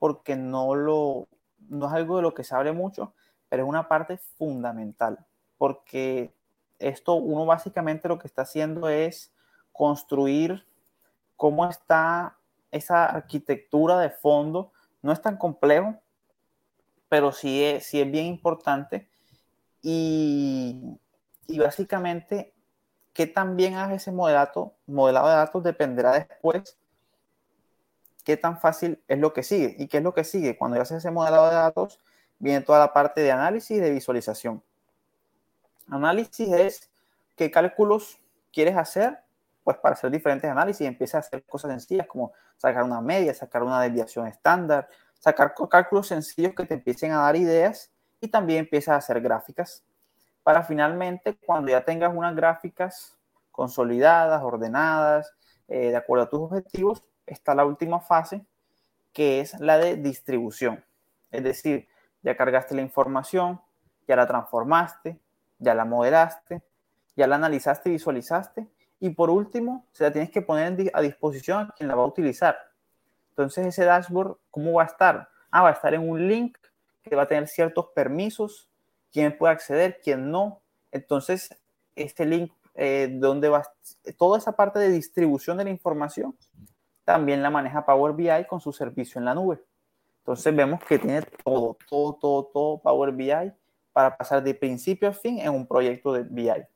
[0.00, 1.28] porque no, lo,
[1.68, 3.14] no es algo de lo que se hable mucho,
[3.48, 5.24] pero es una parte fundamental
[5.58, 6.34] porque
[6.80, 9.32] esto uno básicamente lo que está haciendo es
[9.70, 10.66] construir
[11.36, 12.36] cómo está
[12.72, 14.72] esa arquitectura de fondo.
[15.02, 15.94] No es tan complejo,
[17.08, 19.08] pero sí es, sí es bien importante.
[19.82, 20.98] Y,
[21.46, 22.52] y básicamente
[23.12, 26.78] qué tan bien hagas ese modelado, modelado de datos dependerá después
[28.28, 29.74] qué tan fácil es lo que sigue.
[29.78, 30.56] ¿Y qué es lo que sigue?
[30.56, 31.98] Cuando ya haces ese modelado de datos,
[32.38, 34.62] viene toda la parte de análisis y de visualización.
[35.88, 36.90] Análisis es
[37.36, 38.20] qué cálculos
[38.52, 39.18] quieres hacer,
[39.64, 43.62] pues para hacer diferentes análisis, empieza a hacer cosas sencillas como sacar una media, sacar
[43.62, 48.94] una desviación estándar, sacar cálculos sencillos que te empiecen a dar ideas y también empieza
[48.94, 49.84] a hacer gráficas
[50.48, 53.18] para finalmente, cuando ya tengas unas gráficas
[53.50, 55.30] consolidadas, ordenadas,
[55.68, 58.46] eh, de acuerdo a tus objetivos, está la última fase,
[59.12, 60.82] que es la de distribución.
[61.30, 61.86] Es decir,
[62.22, 63.60] ya cargaste la información,
[64.06, 65.20] ya la transformaste,
[65.58, 66.62] ya la modelaste,
[67.14, 68.66] ya la analizaste y visualizaste,
[69.00, 72.06] y por último, se la tienes que poner a disposición a quien la va a
[72.06, 72.56] utilizar.
[73.38, 75.28] Entonces, ese dashboard, ¿cómo va a estar?
[75.52, 76.58] Ah, va a estar en un link
[77.04, 78.68] que va a tener ciertos permisos,
[79.12, 80.60] quién puede acceder, quién no.
[80.90, 81.56] Entonces,
[81.94, 83.62] este link, eh, donde va,
[84.18, 86.36] toda esa parte de distribución de la información,
[87.04, 89.62] también la maneja Power BI con su servicio en la nube.
[90.18, 93.52] Entonces vemos que tiene todo, todo, todo, todo Power BI
[93.92, 96.66] para pasar de principio a fin en un proyecto de BI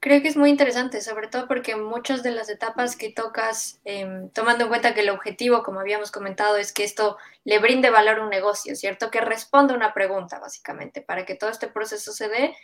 [0.00, 4.30] creo que es muy interesante, sobre todo porque muchas de las etapas que tocas, em,
[4.30, 8.18] tomando en cuenta que el objetivo, como habíamos comentado, es que esto le brinde valor
[8.18, 9.10] a un negocio, ¿cierto?
[9.10, 11.02] Que responda a una pregunta, básicamente.
[11.02, 12.56] Para que todo este proceso se dé,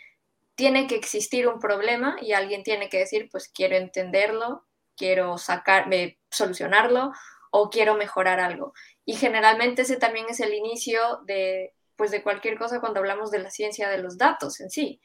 [0.55, 5.87] tiene que existir un problema y alguien tiene que decir, pues quiero entenderlo, quiero sacar,
[6.31, 7.11] solucionarlo
[7.51, 8.73] o quiero mejorar algo.
[9.05, 13.39] Y generalmente ese también es el inicio de, pues, de cualquier cosa cuando hablamos de
[13.39, 15.01] la ciencia de los datos en sí.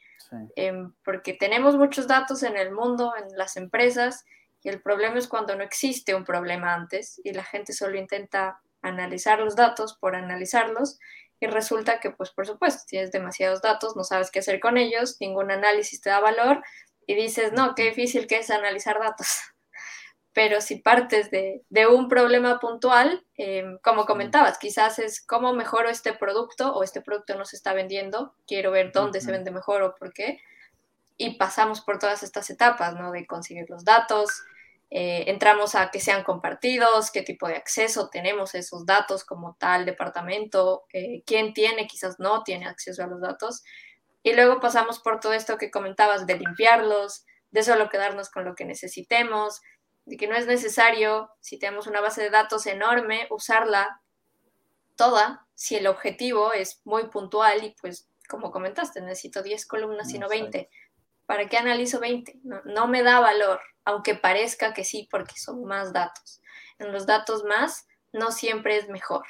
[0.55, 4.25] Em, porque tenemos muchos datos en el mundo, en las empresas,
[4.63, 8.61] y el problema es cuando no existe un problema antes y la gente solo intenta
[8.81, 10.99] analizar los datos por analizarlos
[11.39, 15.17] y resulta que, pues por supuesto, tienes demasiados datos, no sabes qué hacer con ellos,
[15.19, 16.63] ningún análisis te da valor
[17.05, 19.27] y dices, no, qué difícil que es analizar datos.
[20.33, 26.13] Pero si partes de, un problema puntual, em, como comentabas, quizás es cómo mejoro este
[26.13, 29.95] producto o este producto no se está vendiendo, quiero ver dónde se vende mejor o
[29.95, 30.39] por qué,
[31.17, 33.11] y pasamos por todas estas etapas, ¿no?
[33.11, 34.43] De conseguir los datos,
[34.89, 39.55] eh, entramos a que sean compartidos, qué tipo de acceso tenemos a esos datos como
[39.59, 43.63] tal departamento, eh, quién tiene, quizás no tiene acceso a los datos,
[44.23, 48.55] y luego pasamos por todo esto que comentabas de limpiarlos, de solo quedarnos con lo
[48.55, 49.61] que necesitemos,
[50.05, 54.01] de que no es necesario, si tenemos una base de datos enorme, usarla
[54.95, 60.19] toda si el objetivo es muy puntual y pues como comentaste, necesito 10 columnas y
[60.19, 60.69] no 20.
[61.25, 62.39] ¿Para qué analizo 20?
[62.43, 66.41] No, me da valor, aunque parezca que sí, porque son más datos.
[66.79, 69.25] En los datos más no siempre es mejor.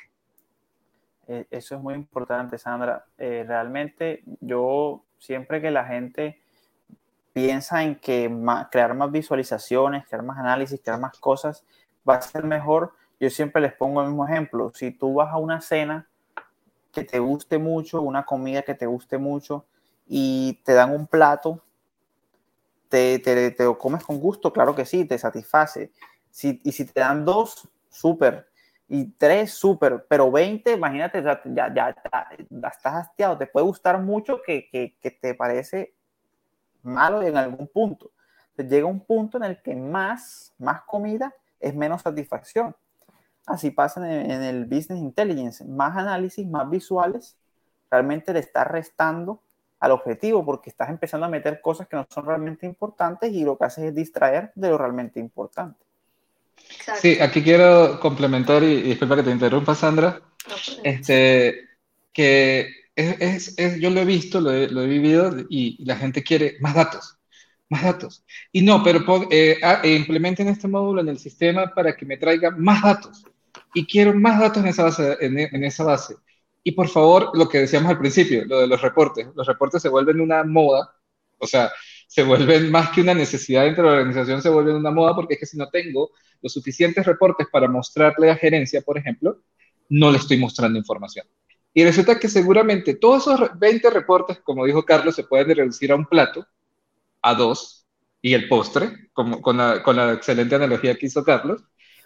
[1.28, 3.06] Eh, eso es muy importante, Sandra.
[3.18, 6.43] Eh, realmente yo siempre que la gente
[7.34, 8.32] piensa en que
[8.72, 11.66] crear más visualizaciones, crear más análisis, crear más cosas
[12.08, 12.94] va a ser mejor.
[13.20, 14.72] Yo siempre les pongo el mismo ejemplo.
[14.74, 16.08] Si tú vas a una cena
[16.92, 19.66] que te guste mucho, una comida que te guste mucho
[20.08, 21.64] y te dan un plato,
[22.90, 25.92] te, te, lo comes con gusto, claro que sí, te satisface.
[26.30, 28.48] Si, y si te dan dos, súper.
[28.88, 30.06] Y tres, súper.
[30.08, 31.96] Pero 20, imagínate, ya, ya, ya,
[32.70, 33.38] estás hastiado.
[33.38, 35.96] Te puede gustar mucho que, que, que te parece
[36.84, 38.12] malo en algún punto.
[38.58, 42.76] llega un punto en el que más, más comida es menos satisfacción.
[43.46, 45.66] Así pasa en, el business intelligence.
[45.66, 47.36] Más análisis, más visuales,
[47.90, 49.42] realmente le está restando
[49.80, 53.58] al objetivo porque estás empezando a meter cosas que no son realmente importantes y lo
[53.58, 55.84] que haces es distraer de lo realmente importante.
[57.00, 60.22] Sí, aquí quiero complementar y, disculpa que te interrumpa, Sandra.
[60.84, 61.68] este,
[62.14, 67.18] que es, yo lo he visto, lo he, vivido y la gente quiere más datos,
[67.70, 68.24] más datos.
[68.52, 72.18] Y no, pero eh, ah, eh, implementen este módulo en el sistema para que me
[72.18, 73.24] traiga más datos.
[73.74, 75.18] Y quiero más datos en esa base.
[75.20, 76.16] En esa base.
[76.64, 79.28] Y por favor, lo que decíamos al principio, lo de los reportes.
[79.36, 80.96] Los reportes se vuelven una moda,
[81.38, 81.72] o sea,
[82.08, 85.34] se vuelven más que una necesidad dentro de la organización, se vuelven una moda porque
[85.34, 89.42] es que si no tengo los suficientes reportes para mostrarle a gerencia, por ejemplo,
[89.90, 91.26] no le estoy mostrando información.
[91.74, 95.96] Y resulta que seguramente todos esos 20 reportes, como dijo Carlos, se pueden reducir a
[95.96, 96.46] un plato,
[97.22, 97.88] a dos,
[98.22, 101.64] y el postre, como, con, la, con la excelente analogía que hizo Carlos.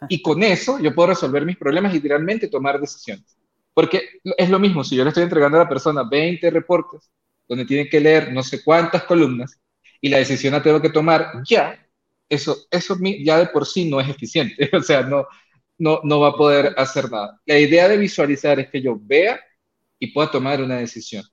[0.09, 3.37] Y con eso yo puedo resolver mis problemas y realmente tomar decisiones.
[3.73, 4.01] Porque
[4.37, 7.11] es lo mismo, si yo le estoy entregando a la persona 20 reportes,
[7.47, 9.59] donde tiene que leer no sé cuántas columnas,
[10.01, 11.85] y la decisión la tengo que tomar ya,
[12.29, 14.69] eso, eso ya de por sí no es eficiente.
[14.73, 15.27] O sea, no,
[15.77, 17.39] no, no va a poder hacer nada.
[17.45, 19.39] La idea de visualizar es que yo vea
[19.99, 21.23] y pueda tomar una decisión.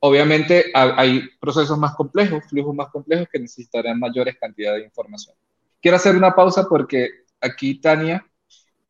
[0.00, 5.36] Obviamente hay procesos más complejos, flujos más complejos que necesitarán mayores cantidades de información.
[5.80, 7.08] Quiero hacer una pausa porque
[7.40, 8.26] aquí Tania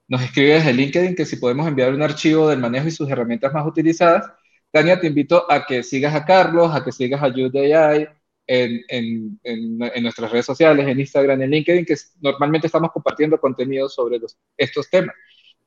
[0.09, 3.53] nos escribe desde LinkedIn que si podemos enviar un archivo del manejo y sus herramientas
[3.53, 4.31] más utilizadas.
[4.71, 8.09] Tania, te invito a que sigas a Carlos, a que sigas a YouthAI
[8.47, 13.89] en, en, en, nuestras redes sociales, en Instagram, en LinkedIn, que normalmente estamos compartiendo contenido
[13.89, 14.19] sobre
[14.57, 15.15] estos temas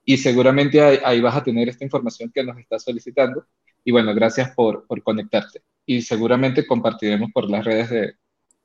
[0.05, 3.45] y seguramente ahí, vas a tener esta información que nos estás solicitando.
[3.83, 5.61] Y bueno, gracias por, por conectarte.
[5.85, 8.15] Y seguramente compartiremos por las redes de,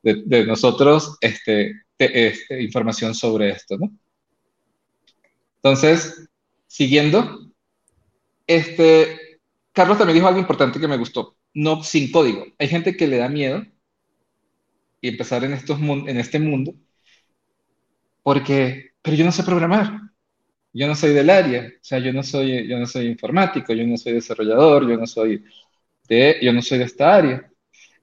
[0.03, 3.91] de, nosotros este, este, información sobre esto, ¿no?
[5.57, 6.29] Entonces,
[6.67, 7.51] siguiendo,
[8.47, 9.41] este,
[9.73, 12.47] Carlos también dijo algo importante que me gustó, no sin código.
[12.59, 13.65] Hay gente que le da miedo
[15.01, 16.75] y empezar en, estos, en este mundo
[18.23, 20.10] porque, pero yo no sé programar
[20.73, 23.87] yo no soy del área, o sea, yo no soy, yo no soy informático, yo
[23.87, 25.45] no soy desarrollador, yo no soy
[26.09, 27.51] de, yo no soy de esta área.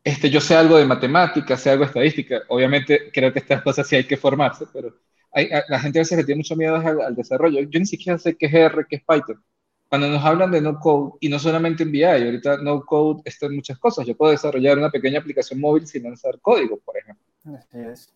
[0.03, 2.41] Este, yo sé algo de matemáticas, sé algo de estadística.
[2.49, 4.95] Obviamente creo que estas cosas sí hay que formarse, pero
[5.33, 7.61] hay, la gente a veces le tiene mucho miedo al, desarrollo.
[7.61, 9.43] Yo ni siquiera sé qué es R, qué es Python.
[9.89, 13.45] Cuando nos hablan de no code, y no solamente en BI, ahorita no code está
[13.45, 14.05] en muchas cosas.
[14.05, 17.25] Yo puedo desarrollar una pequeña aplicación móvil sin lanzar código, por ejemplo.
[17.45, 18.13] Así es.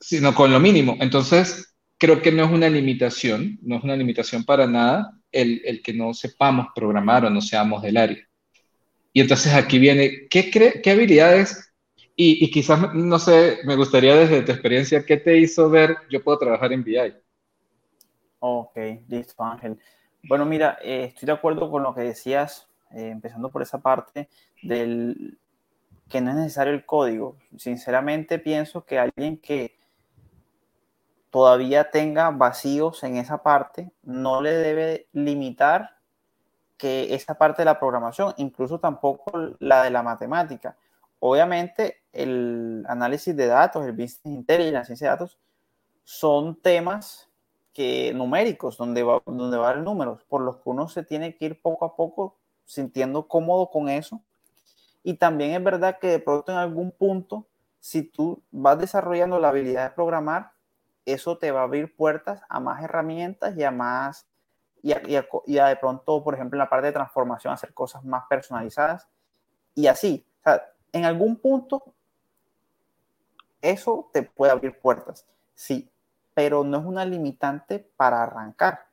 [0.00, 0.96] Sino con lo mínimo.
[1.00, 1.71] Entonces,
[2.02, 5.94] creo que no es una limitación, no es una limitación para nada el, el que
[5.94, 8.28] no sepamos programar o no seamos del área.
[9.12, 11.72] Y entonces aquí viene, ¿qué, qué habilidades?
[12.16, 16.24] Y, y, quizás, no sé, me gustaría desde tu experiencia, ¿qué te hizo ver yo
[16.24, 17.14] puedo trabajar en BI?
[18.40, 19.78] Ok, listo, Ángel.
[20.24, 24.28] Bueno, mira, eh, estoy de acuerdo con lo que decías, eh, empezando por esa parte
[24.60, 25.38] del
[26.08, 27.38] que no es necesario el código.
[27.56, 29.81] Sinceramente pienso que alguien que
[31.32, 35.96] todavía tenga vacíos en esa parte, no le debe limitar
[36.76, 40.76] que esa parte de la programación, incluso tampoco la de la matemática.
[41.20, 45.38] Obviamente, el análisis de datos, el business intelligence, la ciencia de datos,
[46.04, 47.30] son temas
[47.72, 51.46] que numéricos, donde va, donde va el números, por los que uno se tiene que
[51.46, 54.20] ir poco a poco sintiendo cómodo con eso.
[55.02, 57.46] Y también es verdad que de pronto en algún punto,
[57.80, 60.52] si tú vas desarrollando la habilidad de programar,
[61.04, 64.26] eso te va a abrir puertas a más herramientas y a más,
[64.82, 69.08] y a, de pronto, por ejemplo, en la parte de transformación, hacer cosas más personalizadas
[69.74, 70.26] y así.
[70.40, 71.94] O sea, en algún punto,
[73.60, 75.90] eso te puede abrir puertas, sí,
[76.34, 78.86] pero no es una limitante para arrancar.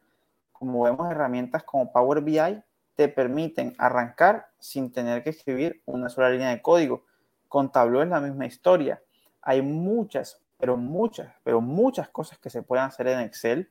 [0.51, 2.61] Como vemos, herramientas como Power BI
[2.95, 7.05] te permiten arrancar sin tener que escribir una sola línea de código.
[7.47, 9.01] Con Tableau es la misma historia.
[9.41, 13.69] Hay muchas, pero muchas, pero muchas cosas que se pueden hacer en Excel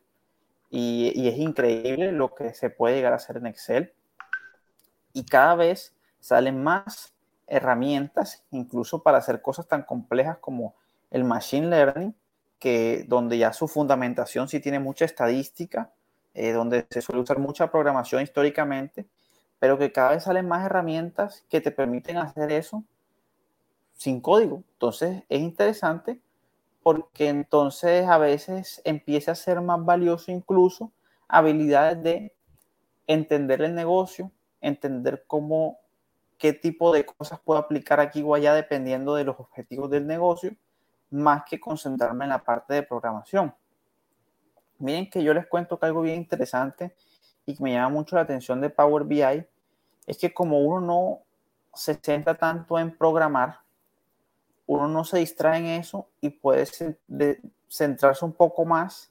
[0.71, 3.93] y, es increíble lo que se puede llegar a hacer en Excel
[5.13, 7.13] y cada vez salen más
[7.47, 10.75] herramientas, incluso para hacer cosas tan complejas como
[11.11, 12.15] el Machine Learning,
[12.59, 15.93] que donde ya su fundamentación sí tiene mucha estadística,
[16.35, 19.07] eh, donde se suele usar mucha programación históricamente,
[19.59, 22.85] pero que cada vez salen más herramientas que te permiten hacer eso
[23.95, 24.63] sin código.
[24.73, 26.21] Entonces es interesante
[26.89, 30.91] porque entonces a veces empieza a ser más valioso incluso
[31.29, 32.35] habilidades de
[33.07, 35.81] entender el negocio, entender cómo,
[36.39, 40.57] qué tipo de cosas puedo aplicar aquí o allá dependiendo de los objetivos del negocio,
[41.11, 43.55] más que concentrarme en la parte de programación.
[44.79, 46.97] Miren que yo les cuento que algo bien interesante
[47.45, 49.47] y que me llama mucho la atención de Power BI
[50.07, 51.19] es que como uno no
[51.75, 53.61] se centra tanto en programar,
[54.69, 56.67] uno no se distrae en eso y puede
[57.69, 59.11] centrarse un poco más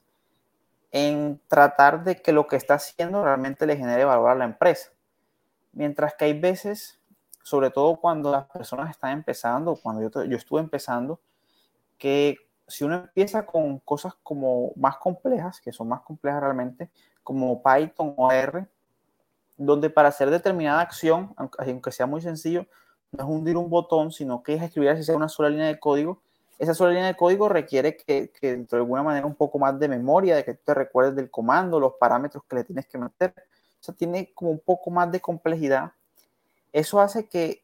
[0.92, 4.90] en tratar de que lo que está haciendo realmente le genere valor a la empresa.
[5.72, 7.00] Mientras que hay veces,
[7.42, 11.20] sobre todo cuando las personas están empezando, cuando yo, yo estuve empezando,
[11.98, 12.36] que
[12.68, 16.88] si uno empieza con cosas como más complejas, que son más complejas realmente,
[17.24, 18.64] como Python o R,
[19.56, 22.64] donde para hacer determinada acción, aunque sea muy sencillo,
[23.12, 25.78] no es hundir un botón, sino que es escribir así sea una sola línea de
[25.78, 26.20] código.
[26.58, 29.88] Esa sola línea de código requiere que, que de alguna manera un poco más de
[29.88, 33.34] memoria, de que te recuerdes del comando, los parámetros que le tienes que meter.
[33.80, 35.92] O sea, tiene como un poco más de complejidad.
[36.72, 37.62] Eso hace que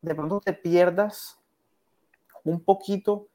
[0.00, 1.38] de pronto te pierdas
[2.44, 3.26] un poquito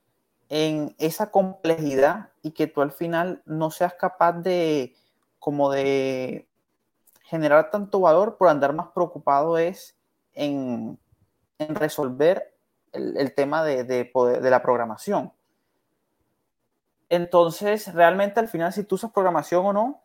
[0.50, 4.96] en esa complejidad y que tú al final no seas capaz de
[5.40, 6.48] como de
[7.24, 9.96] generar tanto valor por andar más preocupado es
[10.34, 10.98] en,
[11.60, 12.54] resolver
[12.92, 15.34] el, tema de, de, de la programación.
[17.10, 20.02] Entonces, realmente al final, si tú usas programación o no,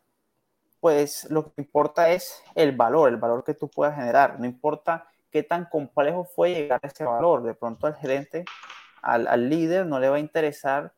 [0.80, 4.40] pues lo que importa es el valor, el valor que tú puedas generar.
[4.40, 7.42] No importa qué tan complejo fue llegar a ese valor.
[7.42, 8.44] De pronto al gerente
[9.02, 10.92] al, líder no le va a interesar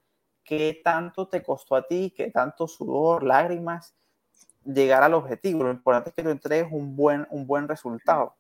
[0.45, 3.95] qué tanto te costó a ti, qué tanto sudor, lágrimas,
[4.65, 5.65] llegar al objetivo.
[5.65, 8.35] Lo importante es que tú entregues un buen, un buen resultado.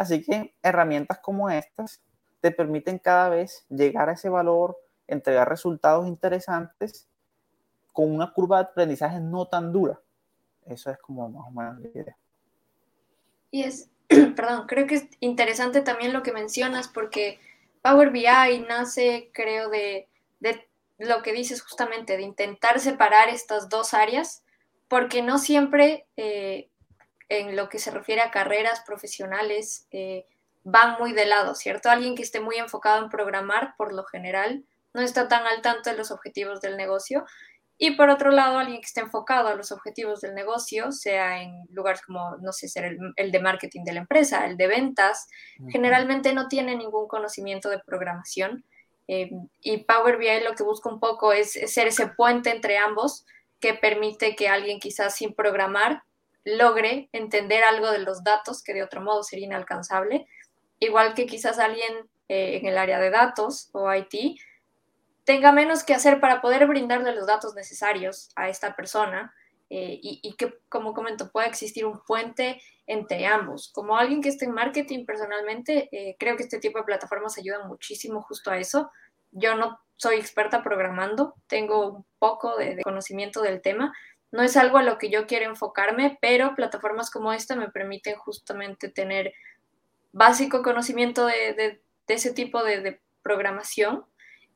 [0.00, 2.00] Así que herramientas como estas
[2.40, 7.06] te permiten cada vez llegar a ese valor, entregar resultados interesantes
[7.92, 10.00] con una curva de aprendizaje no tan dura.
[10.64, 12.16] Eso es como más o menos la idea.
[13.50, 17.38] Y es, perdón, creo que es interesante también lo que mencionas porque
[17.82, 20.08] Power BI nace, creo, de,
[20.96, 24.44] lo que dices justamente, de intentar separar estas dos áreas,
[24.88, 26.69] porque no siempre eh,
[27.30, 30.26] en lo que se refiere a carreras profesionales eh,
[30.62, 31.88] van muy de lado, ¿cierto?
[31.88, 35.88] Alguien que esté muy enfocado en programar, por lo general, no está tan al tanto
[35.88, 37.24] de los objetivos del negocio
[37.82, 41.64] y por otro lado, alguien que esté enfocado a los objetivos del negocio, sea en
[41.70, 45.28] lugares como, no sé, ser el, de marketing de la empresa, el de ventas,
[45.70, 48.66] generalmente no tiene ningún conocimiento de programación.
[49.08, 49.30] Eh,
[49.62, 53.24] y Power BI lo que busca un poco es, ser ese puente entre ambos
[53.60, 56.02] que permite que alguien quizás sin programar
[56.44, 60.26] logre entender algo de los datos que de otro modo sería inalcanzable,
[60.78, 61.92] igual que quizás alguien
[62.28, 64.38] eh, en el área de datos o IT
[65.24, 69.34] tenga menos que hacer para poder brindarle los datos necesarios a esta persona
[69.72, 73.70] eh, y, que, como comento, pueda existir un puente entre ambos.
[73.72, 77.68] Como alguien que esté en marketing personalmente, eh, creo que este tipo de plataformas ayudan
[77.68, 78.90] muchísimo justo a eso.
[79.30, 83.94] Yo no soy experta programando, tengo un poco de, conocimiento del tema.
[84.32, 88.16] No es algo a lo que yo quiero enfocarme, pero plataformas como esta me permiten
[88.16, 89.32] justamente tener
[90.12, 94.04] básico conocimiento de, de ese tipo de programación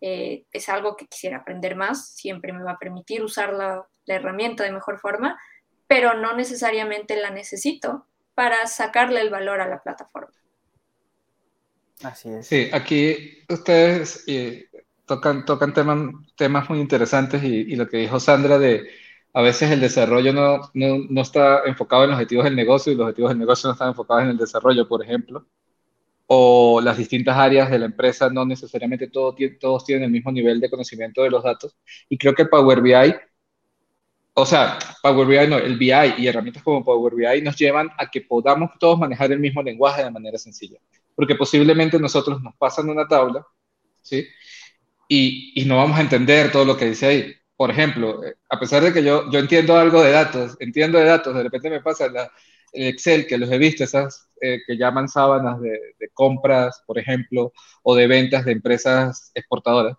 [0.07, 4.63] eh, es algo que quisiera aprender más, siempre me va a permitir usar la, herramienta
[4.63, 5.41] de mejor forma,
[5.87, 10.35] pero no necesariamente la necesito para sacarle el valor a la plataforma.
[12.03, 12.47] Así es.
[12.47, 14.69] Sí, aquí ustedes eh,
[15.07, 18.91] tocan, tocan temas, temas muy interesantes y, lo que dijo Sandra de
[19.35, 22.97] a veces el desarrollo no, no, no, está enfocado en los objetivos del negocio y
[22.97, 25.47] los objetivos del negocio no están enfocados en el desarrollo, por ejemplo
[26.27, 30.71] o las distintas áreas de la empresa no necesariamente todos tienen el mismo nivel de
[30.71, 31.77] conocimiento de los datos.
[32.09, 33.15] Y creo que Power BI,
[34.35, 38.11] o sea, Power BI no, el BI y herramientas como Power BI nos llevan a
[38.11, 40.79] que podamos todos manejar el mismo lenguaje de manera sencilla.
[41.15, 43.47] Porque posiblemente nosotros nos pasan una tabla,
[44.03, 44.27] ¿sí?
[45.09, 47.35] Y, y no vamos a entender todo lo que dice ahí.
[47.57, 51.05] Por ejemplo, eh, a pesar de que yo, yo entiendo algo de datos, entiendo de
[51.05, 52.31] datos, de repente me pasa la,
[52.75, 55.79] Excel, que los he visto, esas eh, que llaman sábanas de,
[56.13, 57.53] compras, por ejemplo,
[57.83, 59.97] o de ventas de empresas exportadoras.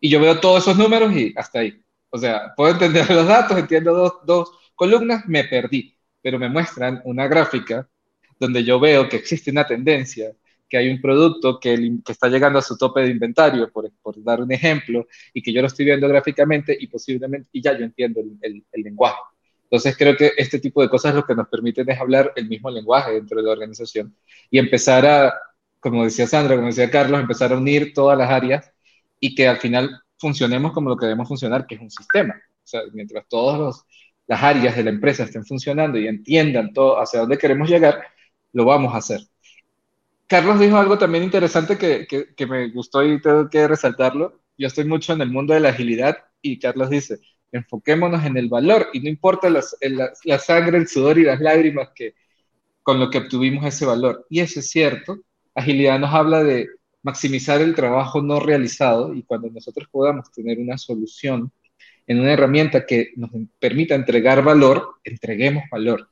[0.00, 1.82] Y yo veo todos esos números y hasta ahí.
[2.10, 7.00] O sea, puedo entender los datos, entiendo dos, dos columnas, me perdí, pero me muestran
[7.04, 7.88] una gráfica
[8.38, 10.32] donde yo veo que existe una tendencia,
[10.76, 13.90] que hay un producto que, está llegando a su tope de inventario, por,
[14.22, 17.84] dar un ejemplo, y que yo lo estoy viendo gráficamente y posiblemente, y ya yo
[17.84, 19.16] entiendo el, el, lenguaje.
[19.64, 22.70] Entonces creo que este tipo de cosas lo que nos permiten es hablar el mismo
[22.70, 24.14] lenguaje dentro de la organización
[24.50, 25.34] y empezar a,
[25.80, 28.70] como decía Sandra, como decía Carlos, empezar a unir todas las áreas
[29.18, 32.34] y que al final funcionemos como lo que debemos funcionar, que es un sistema.
[32.34, 33.82] O sea, mientras todas
[34.26, 38.02] las áreas de la empresa estén funcionando y entiendan todo hacia dónde queremos llegar,
[38.52, 39.20] lo vamos a hacer.
[40.26, 44.40] Carlos dijo algo también interesante que, que, me gustó y tengo que resaltarlo.
[44.58, 47.20] Yo estoy mucho en el mundo de la agilidad y Carlos dice,
[47.52, 49.62] enfoquémonos en el valor y no importa la,
[50.24, 52.14] la, sangre, el sudor y las lágrimas que
[52.82, 54.26] con lo que obtuvimos ese valor.
[54.28, 55.18] Y eso es cierto.
[55.54, 56.68] Agilidad nos habla de
[57.02, 61.52] maximizar el trabajo no realizado y cuando nosotros podamos tener una solución
[62.06, 66.08] en una herramienta que nos permita entregar valor, entreguemos valor.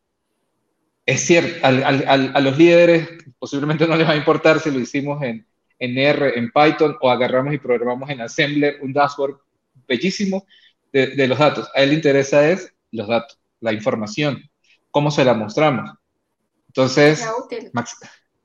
[1.06, 5.46] Es cierto, a los líderes posiblemente no les va a importar si lo hicimos en,
[5.78, 9.38] en R, en Python o agarramos y programamos en Assembler un dashboard
[9.86, 10.46] bellísimo
[10.92, 11.68] de, los datos.
[11.74, 14.42] A él le interesa es los datos, la información,
[14.90, 15.90] cómo se la mostramos.
[16.68, 17.26] Entonces,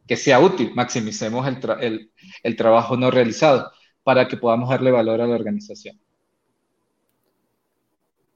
[0.07, 2.11] que sea útil, maximicemos el,
[2.43, 3.71] el, trabajo no realizado
[4.03, 5.99] para que podamos darle valor a la organización.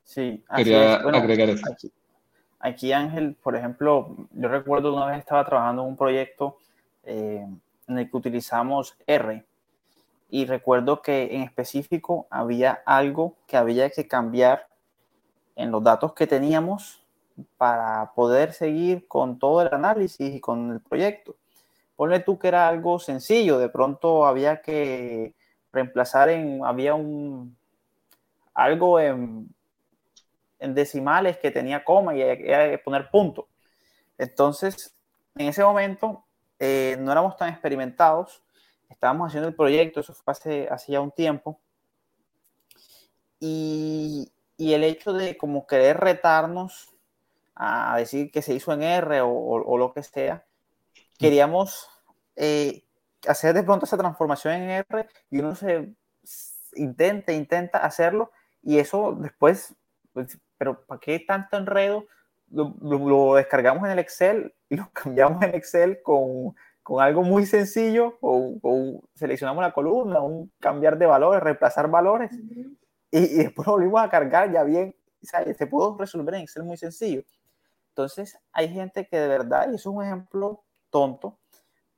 [0.04, 1.66] Sí, quería agregar eso.
[1.72, 1.92] Aquí,
[2.64, 6.58] Ángel, por ejemplo, yo recuerdo una vez estaba trabajando en un proyecto
[7.04, 7.46] eh,
[7.88, 9.46] en el que utilizamos R
[10.30, 14.68] y recuerdo que en específico había algo que había que cambiar
[15.56, 17.04] en los datos que teníamos
[17.58, 21.36] para poder seguir con todo el análisis y con el proyecto.
[21.96, 25.34] Ponle tú que era algo sencillo, de pronto había que
[25.72, 27.56] reemplazar en, había un,
[28.54, 29.50] algo en,
[30.68, 33.48] decimales que tenía coma y había que poner punto.
[34.18, 34.96] Entonces,
[35.36, 36.26] en ese momento
[36.60, 38.44] eh, no éramos tan experimentados,
[38.90, 41.60] estábamos haciendo el proyecto, eso fue hace, hace ya un tiempo,
[43.40, 46.96] y, y, el hecho de como querer retarnos
[47.56, 50.46] a decir que se hizo en R o, o lo que sea,
[51.18, 51.90] queríamos
[52.36, 52.84] eh,
[53.28, 55.94] hacer de pronto esa transformación en R y uno se
[56.76, 59.76] intenta, intenta hacerlo y eso después,
[60.14, 62.06] pues, pero ¿para qué tanto enredo?
[62.50, 68.18] Lo, descargamos en el Excel y lo cambiamos en Excel con, con algo muy sencillo
[68.22, 72.32] o, seleccionamos la columna, un cambiar de valores, reemplazar valores
[73.12, 76.78] y, y, después lo volvimos a cargar ya bien, se pudo resolver en Excel muy
[76.78, 77.24] sencillo.
[77.90, 81.38] Entonces hay gente que de verdad, y eso es un ejemplo tonto,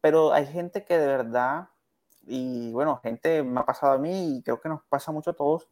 [0.01, 1.69] pero hay gente que de verdad,
[2.25, 5.35] y bueno, gente me ha pasado a mí y creo que nos pasa mucho a
[5.35, 5.67] todos,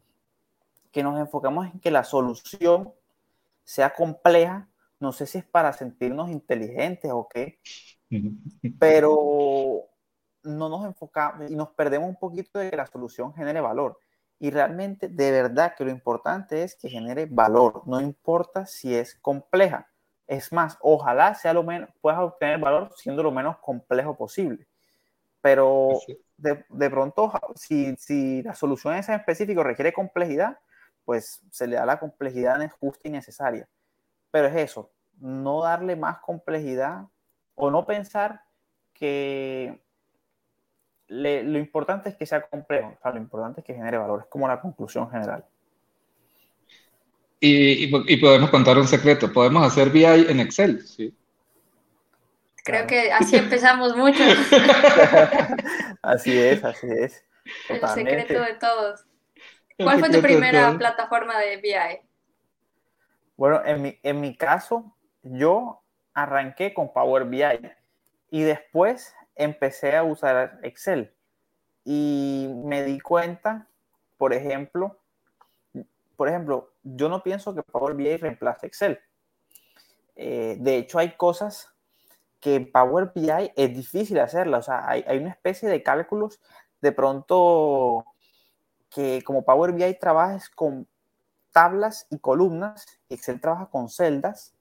[0.94, 2.94] que nos enfocamos en que la solución
[3.64, 4.70] sea compleja,
[5.00, 7.60] no sé si es para sentirnos inteligentes o qué,
[8.80, 9.89] pero
[10.44, 13.98] no nos enfocamos y nos perdemos un poquito de que la solución genere valor.
[14.39, 19.16] Y realmente, de verdad, que lo importante es que genere valor, no importa si es
[19.16, 19.88] compleja.
[20.28, 24.68] Es más, ojalá sea lo menos, puedas obtener valor siendo lo menos complejo posible.
[25.41, 26.00] Pero
[26.38, 30.60] de, de pronto, si, si, la solución es en específico requiere complejidad,
[31.06, 33.68] pues se le da la complejidad justa y necesaria.
[34.32, 37.06] Pero es eso, no darle más complejidad
[37.56, 38.41] o no pensar
[38.93, 39.82] que
[41.08, 44.28] lo importante es que sea complejo, o sea, lo importante es que genere valor, es
[44.28, 45.45] como la conclusión general.
[47.45, 47.88] Y,
[48.22, 51.14] podemos contar un secreto, podemos hacer BI en Excel, ¿sí?
[52.64, 54.24] Creo que así empezamos mucho.
[56.01, 57.26] así es, así es.
[57.68, 59.06] El secreto de todos.
[59.78, 62.08] ¿Cuál fue tu primera plataforma de BI?
[63.36, 65.82] Bueno, en mi, en mi caso, yo
[66.14, 67.44] arranqué con Power BI
[68.30, 71.14] y después empecé a usar Excel.
[71.86, 73.68] Y me di cuenta,
[74.18, 75.00] por ejemplo,
[76.16, 79.00] por ejemplo, yo no pienso que Power BI reemplace Excel.
[80.16, 81.74] Eh, de hecho, hay cosas
[82.40, 84.68] que en Power BI es difícil hacerlas.
[84.68, 86.40] O sea, hay, una especie de cálculos
[86.82, 88.06] de pronto
[88.94, 90.88] que como Power BI trabajas con
[91.52, 94.54] tablas y columnas, Excel trabaja con celdas.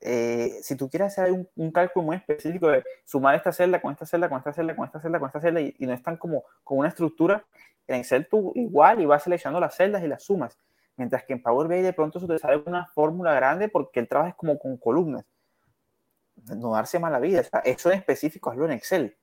[0.00, 4.04] Eh, si tú quieres hacer un, cálculo muy específico de sumar esta celda con esta
[4.04, 6.44] celda, con esta celda, con esta celda, con esta celda, y, y no están como
[6.62, 7.44] con una estructura,
[7.86, 10.58] en Excel tú igual y vas seleccionando las celdas y las sumas.
[10.96, 14.08] Mientras que en Power BI de pronto se te sale una fórmula grande porque el
[14.08, 15.24] trabajo es como con columnas.
[16.36, 17.42] No darse mala vida.
[17.64, 19.16] eso en específico hazlo en Excel.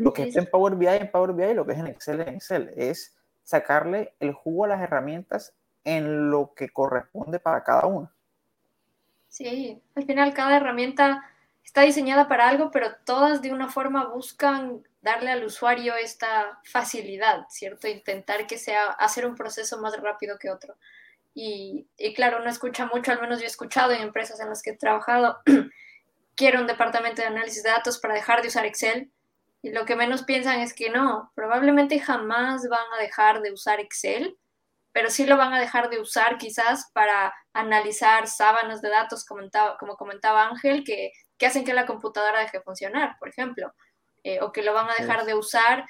[0.00, 2.34] Lo que es en Power BI en Power BI, lo que es en Excel en
[2.34, 8.12] Excel, es sacarle el jugo a las herramientas en lo que corresponde para cada una.
[9.28, 11.24] Sí, al final cada herramienta
[11.64, 17.46] está diseñada para algo, pero todas de una forma buscan darle al usuario esta facilidad,
[17.48, 17.86] ¿cierto?
[17.86, 20.76] Intentar que sea hacer un proceso más rápido que otro.
[21.34, 24.62] Y, y claro, no escucha mucho, al menos yo he escuchado en empresas en las
[24.62, 25.38] que he trabajado,
[26.34, 29.10] quiero un departamento de análisis de datos para dejar de usar Excel.
[29.62, 33.80] Y lo que menos piensan es que no, probablemente jamás van a dejar de usar
[33.80, 34.38] Excel,
[34.92, 39.96] pero sí lo van a dejar de usar quizás para analizar sábanas de datos, como
[39.96, 43.72] comentaba Ángel, que, que hacen que la computadora deje de funcionar, por ejemplo,
[44.24, 45.86] eh, o que lo van a dejar de usar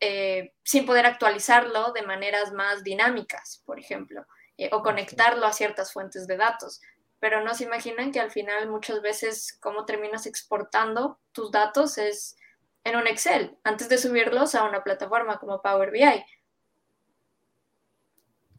[0.00, 4.26] eh, sin poder actualizarlo de maneras más dinámicas, por ejemplo,
[4.58, 6.80] eh, o conectarlo a ciertas fuentes de datos.
[7.18, 12.36] Pero no se imaginan que al final muchas veces cómo terminas exportando tus datos es
[12.86, 16.24] en un Excel, antes de subirlos a una plataforma como Power BI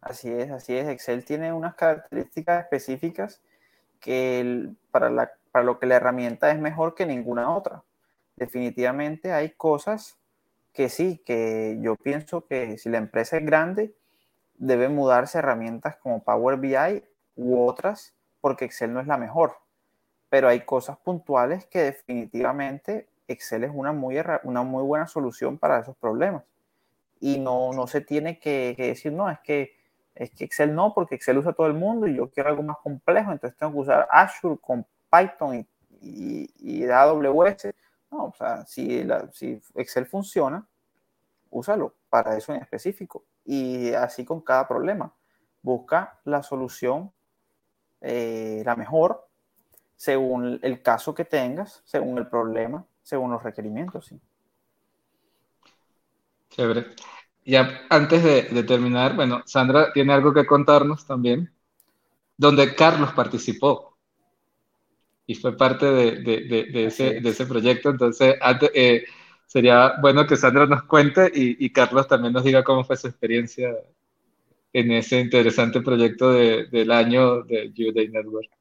[0.01, 0.87] Así es, así es.
[0.89, 3.41] Excel tiene unas características específicas
[4.01, 5.31] que para, la,
[5.63, 7.83] lo que la herramienta es mejor que ninguna otra.
[8.35, 10.17] Definitivamente hay cosas
[10.73, 13.95] que sí, que yo pienso que si la empresa es grande,
[14.55, 17.03] debe mudarse herramientas como Power BI
[17.37, 19.57] u otras, porque Excel no es la mejor.
[20.29, 25.79] Pero hay cosas puntuales que definitivamente Excel es una muy, una muy buena solución para
[25.79, 26.43] esos problemas.
[27.19, 29.75] Y no, no se tiene que, decir, no, es que
[30.15, 32.77] es que Excel no, porque Excel usa todo el mundo y yo quiero algo más
[32.77, 35.67] complejo, entonces tengo que usar Azure con Python
[36.01, 37.67] y, y, AWS.
[38.09, 40.65] No, o sea, si, si Excel funciona,
[41.51, 43.23] úsalo para eso en específico.
[43.45, 45.13] Y así con cada problema.
[45.61, 47.11] Busca la solución,
[48.01, 49.27] eh, la mejor,
[49.95, 54.07] según el caso que tengas, según el problema, según los requerimientos.
[54.07, 54.19] ¿sí?
[56.49, 56.87] Chévere
[57.47, 61.49] ya antes de, terminar, bueno, Sandra tiene algo que contarnos también,
[62.35, 63.97] donde Carlos participó
[65.25, 67.89] y fue parte de, ese, proyecto.
[67.89, 68.35] Entonces,
[68.73, 69.05] eh,
[69.45, 73.73] sería bueno que Sandra nos cuente y, Carlos también nos diga cómo fue su experiencia
[74.73, 78.56] en ese interesante proyecto del año de YouDay Network.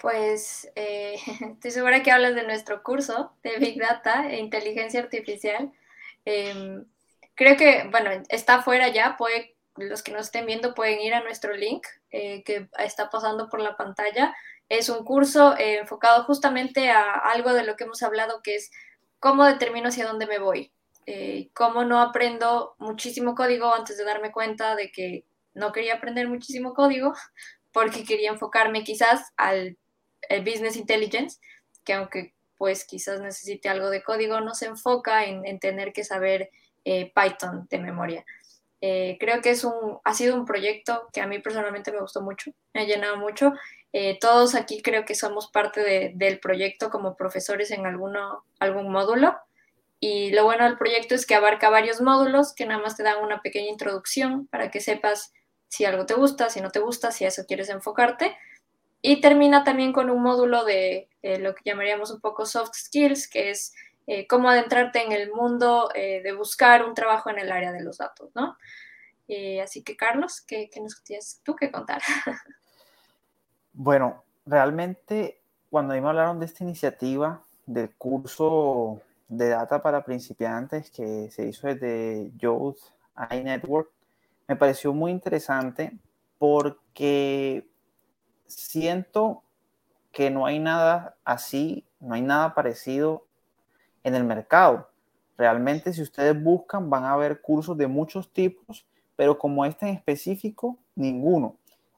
[0.00, 1.16] Pues eh,
[1.54, 5.72] estoy segura que hablas de nuestro curso de Big Data e Inteligencia Artificial.
[6.24, 6.84] Em,
[7.34, 11.22] creo que, bueno, está afuera ya, puede, los que nos estén viendo pueden ir a
[11.22, 14.34] nuestro link eh, que está pasando por la pantalla.
[14.68, 18.70] Es un curso eh, enfocado justamente a algo de lo que hemos hablado, que es
[19.20, 20.72] cómo determino hacia dónde me voy,
[21.54, 25.24] cómo no aprendo muchísimo código antes de darme cuenta de que
[25.54, 27.14] no quería aprender muchísimo código
[27.72, 29.76] porque quería enfocarme quizás al
[30.44, 31.38] business intelligence,
[31.84, 36.04] que aunque pues quizás necesite algo de código, no se enfoca en, en tener que
[36.04, 36.50] saber
[36.84, 38.24] eh, Python de memoria.
[38.80, 42.20] Eh, creo que es un, ha sido un proyecto que a mí personalmente me gustó
[42.20, 43.52] mucho, me ha llenado mucho.
[43.92, 49.36] Eh, todos aquí creo que somos parte del proyecto como profesores en alguno, algún módulo.
[49.98, 53.22] Y lo bueno del proyecto es que abarca varios módulos que nada más te dan
[53.24, 55.32] una pequeña introducción para que sepas
[55.68, 58.36] si algo te gusta, si no te gusta, si a eso quieres enfocarte.
[59.02, 63.50] Y termina también con un módulo de lo que llamaríamos un poco soft skills, que
[63.50, 63.74] es
[64.08, 67.82] eh, cómo adentrarte en el mundo eh, de buscar un trabajo en el área de
[67.82, 68.56] los datos, ¿no?
[69.26, 72.00] Eh, así que, Carlos, ¿qué, nos tienes tú que contar?
[73.72, 75.40] bueno, realmente
[75.70, 81.28] cuando a mí me hablaron de esta iniciativa del curso de data para principiantes que
[81.32, 82.78] se hizo desde Youth
[83.32, 83.90] iNetwork,
[84.46, 85.98] me pareció muy interesante
[86.38, 87.66] porque
[88.46, 89.42] siento
[90.12, 93.26] que no hay nada así, no hay nada parecido
[94.02, 94.88] en el mercado.
[95.36, 98.86] Realmente si ustedes buscan van a ver cursos de muchos tipos,
[99.16, 101.56] pero como este en específico, ninguno.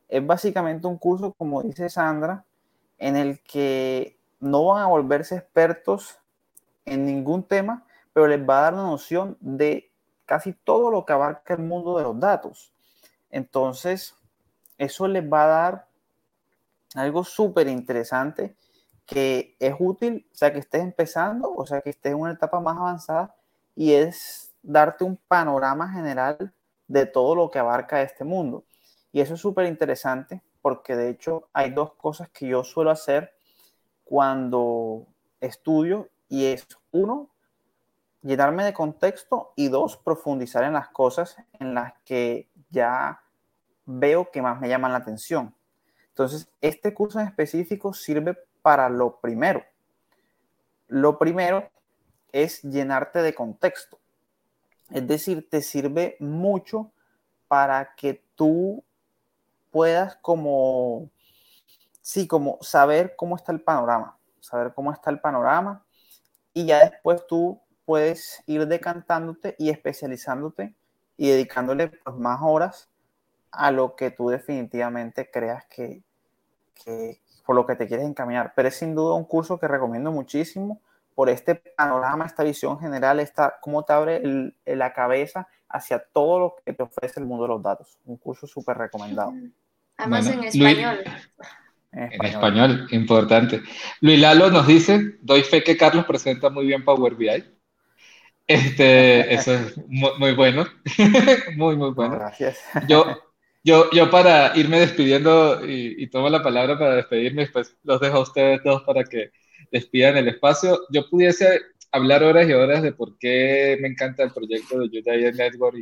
[0.08, 2.44] Es básicamente un curso, como dice Sandra,
[2.98, 6.18] en el que no van a volverse expertos
[6.84, 9.90] en ningún tema, pero les va a dar una noción de
[10.24, 12.72] casi todo lo que abarca el mundo de los datos.
[13.30, 14.16] Entonces,
[14.78, 15.87] eso les va a dar
[16.94, 18.56] algo súper interesante
[19.06, 22.60] que es útil, o sea, que estés empezando, o sea, que estés en una etapa
[22.60, 23.34] más avanzada
[23.74, 26.52] y es darte un panorama general
[26.88, 28.64] de todo lo que abarca este mundo.
[29.12, 33.32] Y eso es súper interesante porque de hecho hay dos cosas que yo suelo hacer
[34.04, 35.06] cuando
[35.40, 37.30] estudio y es uno,
[38.22, 43.22] llenarme de contexto y dos, profundizar en las cosas en las que ya
[43.86, 45.54] veo que más me llaman la atención.
[46.18, 49.62] Entonces, este curso en específico sirve para lo primero.
[50.88, 51.70] Lo primero
[52.32, 54.00] es llenarte de contexto.
[54.90, 56.90] Es decir, te sirve mucho
[57.46, 58.82] para que tú
[59.70, 61.08] puedas como,
[62.00, 64.18] sí, como saber cómo está el panorama.
[64.40, 65.84] saber cómo está el panorama
[66.52, 70.74] y ya después tú puedes ir decantándote y especializándote
[71.16, 72.88] y dedicándole pues, más horas
[73.52, 76.02] a lo que tú definitivamente creas que,
[76.84, 78.52] que, por lo que te quieres encaminar.
[78.54, 80.80] Pero es sin duda un curso que recomiendo muchísimo
[81.14, 84.22] por este panorama, esta visión general, esta, cómo te abre
[84.64, 87.98] la cabeza hacia todo lo que te ofrece el mundo de los datos.
[88.04, 89.32] Un curso súper recomendado.
[89.96, 91.04] Además en español.
[91.92, 92.86] en español.
[92.92, 93.62] importante.
[94.00, 97.44] Luis Lalo nos dice, doy fe que Carlos presenta muy bien Power BI.
[98.46, 100.66] Este, eso es muy, bueno,
[101.56, 102.14] muy, muy bueno.
[102.14, 102.60] Gracias.
[102.86, 103.04] Yo,
[103.64, 108.22] yo, yo para irme despidiendo y, tomo la palabra para despedirme, después los dejo a
[108.22, 109.30] ustedes dos para que
[109.70, 110.80] despidan el espacio.
[110.90, 111.60] Yo pudiese
[111.92, 115.76] hablar horas y horas de por qué me encanta el proyecto de UDI Network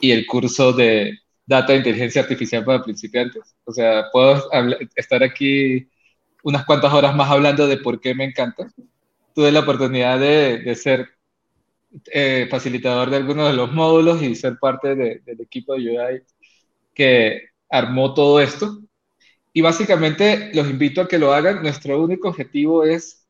[0.00, 3.56] y, el curso de Data de Inteligencia Artificial para principiantes.
[3.64, 4.50] O sea, puedo
[4.94, 5.88] estar aquí
[6.42, 8.66] unas cuantas horas más hablando de por qué me encanta.
[9.34, 11.08] Tuve la oportunidad de, ser
[12.12, 16.33] eh, facilitador de algunos de los módulos y ser parte de, del equipo de UDI
[16.94, 18.80] que armó todo esto.
[19.52, 21.62] Y básicamente los invito a que lo hagan.
[21.62, 23.26] Nuestro único objetivo es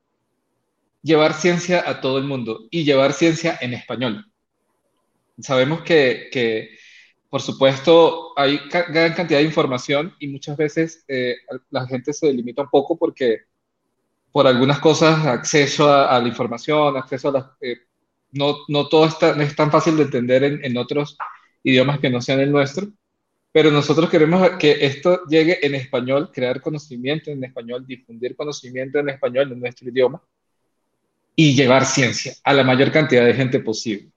[1.02, 4.26] llevar ciencia a todo el mundo y llevar ciencia en español.
[5.38, 6.78] Sabemos que, que
[7.28, 11.34] por supuesto, hay gran cantidad de información y muchas veces eh,
[11.70, 13.40] la gente se limita un poco porque
[14.30, 17.44] por algunas cosas, acceso a, la información, acceso a las...
[17.60, 17.78] Eh,
[18.32, 21.16] no, no todo está, no es tan fácil de entender en, en otros
[21.62, 22.88] idiomas que no sean el nuestro
[23.54, 29.10] pero nosotros queremos que esto llegue en español, crear conocimiento en español, difundir conocimiento en
[29.10, 30.20] español en nuestro idioma
[31.36, 34.10] y llevar ciencia a la mayor cantidad de gente posible.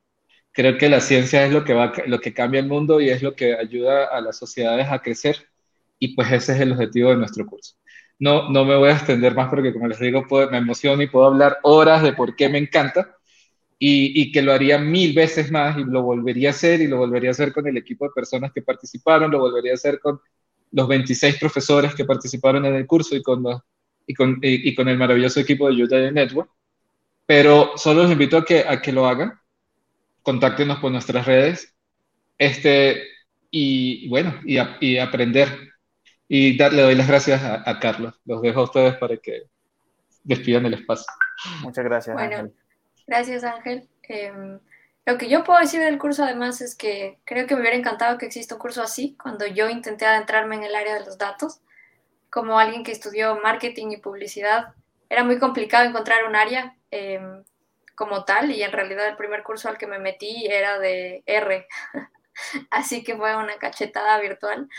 [0.51, 3.21] Creo que la ciencia es lo que, va, lo que cambia el mundo y es
[3.21, 5.47] lo que ayuda a las sociedades a crecer
[5.99, 7.75] y pues ese es el objetivo de nuestro curso.
[8.17, 11.27] No, no me voy a extender más porque como les digo, me emociono y puedo
[11.27, 13.15] hablar horas de por qué me encanta,
[13.79, 17.29] y, que lo haría mil veces más y lo volvería a hacer y lo volvería
[17.29, 20.19] a hacer con el equipo de personas que participaron, lo volvería a hacer con
[20.71, 23.45] los 26 profesores que participaron en el curso y con,
[24.07, 26.49] y con, y, con el maravilloso equipo de Utah Network.
[27.25, 29.39] Pero solo los invito a que, a que lo hagan,
[30.23, 31.75] contáctenos por nuestras redes
[32.37, 33.03] este,
[33.51, 35.49] y bueno, y, y aprender.
[36.27, 38.13] Y darle doy las gracias a, Carlos.
[38.25, 39.43] Los dejo a ustedes para que
[40.23, 41.05] despidan el espacio.
[41.61, 42.15] Muchas gracias.
[42.15, 42.51] Bueno.
[43.07, 43.87] Gracias, Ángel.
[44.03, 44.59] Em,
[45.05, 48.17] lo que yo puedo decir del curso además es que creo que me hubiera encantado
[48.17, 51.61] que exista un curso así cuando yo intenté adentrarme en el área de los datos.
[52.29, 54.73] Como alguien que estudió marketing y publicidad,
[55.09, 57.43] era muy complicado encontrar un área em,
[57.95, 61.67] como tal y en realidad el primer curso al que me metí era de R.
[62.71, 64.69] así que fue una cachetada virtual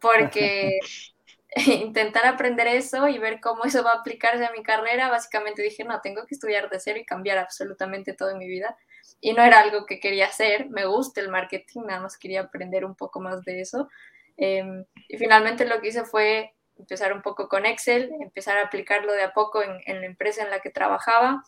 [0.00, 0.78] porque
[1.66, 5.84] intentar aprender eso y ver cómo eso va a aplicarse a mi carrera, básicamente dije,
[5.84, 8.76] no, tengo que estudiar de cero y cambiar absolutamente todo en mi vida.
[9.20, 12.84] Y no era algo que quería hacer, me gusta el marketing, nada más quería aprender
[12.84, 13.88] un poco más de eso.
[14.36, 19.12] Em, y finalmente lo que hice fue empezar un poco con Excel, empezar a aplicarlo
[19.12, 21.44] de a poco en, la empresa en la que trabajaba.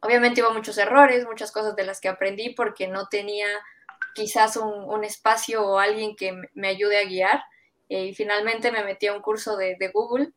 [0.00, 3.46] Obviamente hubo muchos errores, muchas cosas de las que aprendí porque no tenía
[4.14, 7.42] quizás un, espacio o alguien que me ayude a guiar
[7.90, 10.32] y finalmente me metí a un curso de, Google,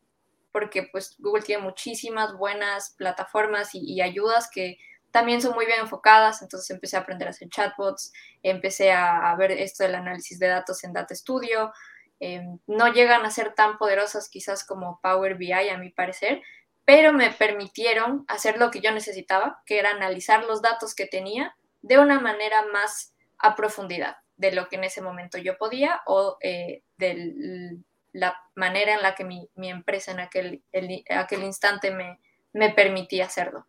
[0.50, 4.78] porque pues Google tiene muchísimas buenas plataformas y, ayudas que
[5.12, 9.52] también son muy bien enfocadas, entonces empecé a aprender a hacer chatbots, empecé a, ver
[9.52, 11.72] esto del análisis de datos en Data Studio,
[12.18, 16.42] em, no llegan a ser tan poderosas quizás como Power BI a mi parecer,
[16.84, 21.56] pero me permitieron hacer lo que yo necesitaba, que era analizar los datos que tenía
[21.82, 26.38] de una manera más a profundidad de lo que en ese momento yo podía o
[26.40, 27.78] eh, de
[28.12, 30.62] la manera en la que mi, empresa en aquel,
[31.10, 32.20] aquel instante me,
[32.52, 33.66] me, permitía hacerlo.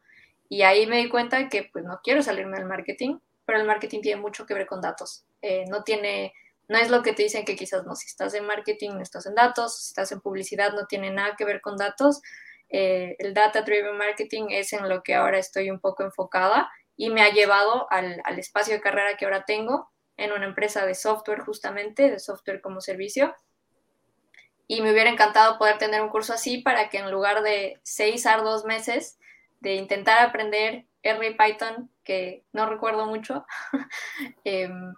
[0.47, 4.01] Y ahí me di cuenta que pues no quiero salirme del marketing, pero el marketing
[4.01, 5.25] tiene mucho que ver con datos.
[5.41, 6.33] Eh, no tiene,
[6.67, 9.25] no es lo que te dicen que quizás no, si estás en marketing no estás
[9.25, 12.21] en datos, si estás en publicidad no tiene nada que ver con datos.
[12.69, 17.09] Eh, el data driven marketing es en lo que ahora estoy un poco enfocada y
[17.09, 20.95] me ha llevado al, al espacio de carrera que ahora tengo, en una empresa de
[20.95, 23.35] software justamente, de software como servicio.
[24.67, 28.25] Y me hubiera encantado poder tener un curso así para que en lugar de seis
[28.25, 29.19] arduos meses
[29.59, 33.45] de intentar aprender R y Python, que no recuerdo mucho,
[34.43, 34.93] em,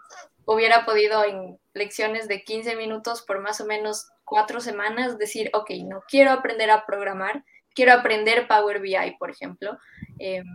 [0.45, 5.71] hubiera podido en lecciones de 15 minutos por más o menos cuatro semanas decir, ok,
[5.85, 7.43] no quiero aprender a programar,
[7.75, 9.77] quiero aprender Power BI, por ejemplo.
[10.19, 10.45] Em,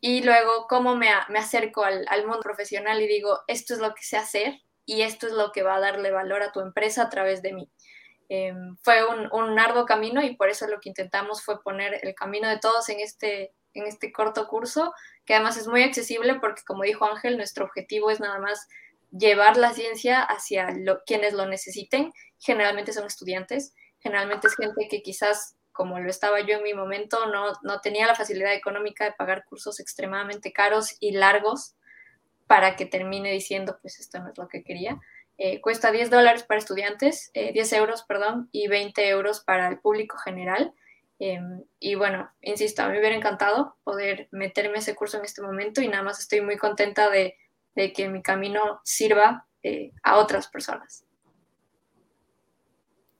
[0.00, 3.94] y luego cómo me, me acerco al, al, mundo profesional y digo, esto es lo
[3.94, 7.02] que sé hacer y esto es lo que va a darle valor a tu empresa
[7.02, 7.70] a través de mí.
[8.28, 12.14] Em, fue un, un, arduo camino y por eso lo que intentamos fue poner el
[12.14, 14.92] camino de todos en este, en este corto curso,
[15.24, 18.66] que además es muy accesible porque, como dijo Ángel, nuestro objetivo es nada más
[19.10, 20.68] llevar la ciencia hacia
[21.06, 22.12] quienes lo necesiten.
[22.38, 27.26] Generalmente son estudiantes, generalmente es gente que quizás, como lo estaba yo en mi momento,
[27.26, 31.76] no, no tenía la facilidad económica de pagar cursos extremadamente caros y largos
[32.46, 35.00] para que termine diciendo, pues esto no es lo que quería.
[35.38, 39.78] Eh, cuesta 10 dólares para estudiantes, 10 eh, euros, perdón, y 20 euros para el
[39.78, 40.72] público general.
[41.18, 45.42] Em, y bueno, insisto, a mí me hubiera encantado poder meterme ese curso en este
[45.42, 47.36] momento y nada más estoy muy contenta de,
[47.74, 51.04] de que mi camino sirva eh, a otras personas.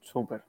[0.01, 0.43] Súper.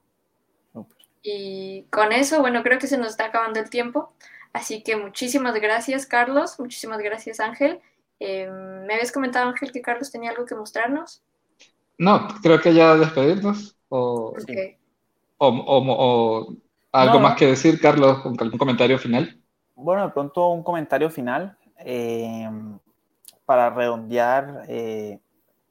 [1.22, 4.12] Y con eso, bueno, creo que se nos está acabando el tiempo.
[4.52, 6.58] Así que muchísimas gracias, Carlos.
[6.58, 7.80] Muchísimas gracias, Ángel.
[8.20, 11.22] Em, ¿Me habías comentado, Ángel, que Carlos tenía algo que mostrarnos?
[11.98, 13.76] No, creo que ya despedirnos.
[13.88, 14.34] O,
[15.38, 16.56] o,
[16.92, 19.40] algo más que decir, Carlos, algún comentario final.
[19.74, 21.56] Bueno, de pronto un comentario final.
[21.78, 22.78] Em,
[23.44, 25.20] para redondear, eh,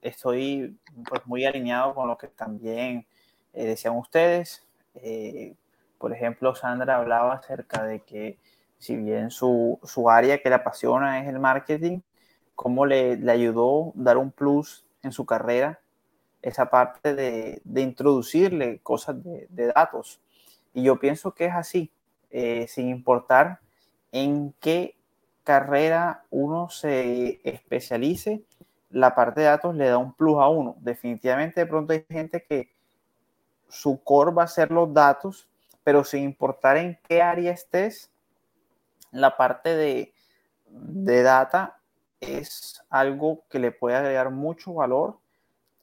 [0.01, 0.77] estoy
[1.07, 3.05] pues, muy alineado con lo que también
[3.53, 4.66] eh, decían ustedes.
[5.03, 5.55] Eh,
[5.97, 8.37] por ejemplo, Sandra hablaba acerca de que
[8.77, 12.01] si bien su, su área que le apasiona es el marketing,
[12.55, 15.79] cómo le, le ayudó dar un plus en su carrera,
[16.41, 20.21] esa parte de, de introducirle cosas de, de, datos.
[20.73, 21.91] Y yo pienso que es así,
[22.67, 23.59] sin importar
[24.11, 24.95] en qué
[25.43, 28.43] carrera uno se especialice,
[28.89, 30.75] la parte de datos le da un plus a uno.
[30.79, 32.69] Definitivamente de pronto hay gente que
[33.69, 35.47] su core va a ser los datos,
[35.83, 38.11] pero sin importar en qué área estés,
[39.11, 40.13] la parte de,
[40.69, 41.79] de data
[42.19, 45.17] es algo que le puede agregar mucho valor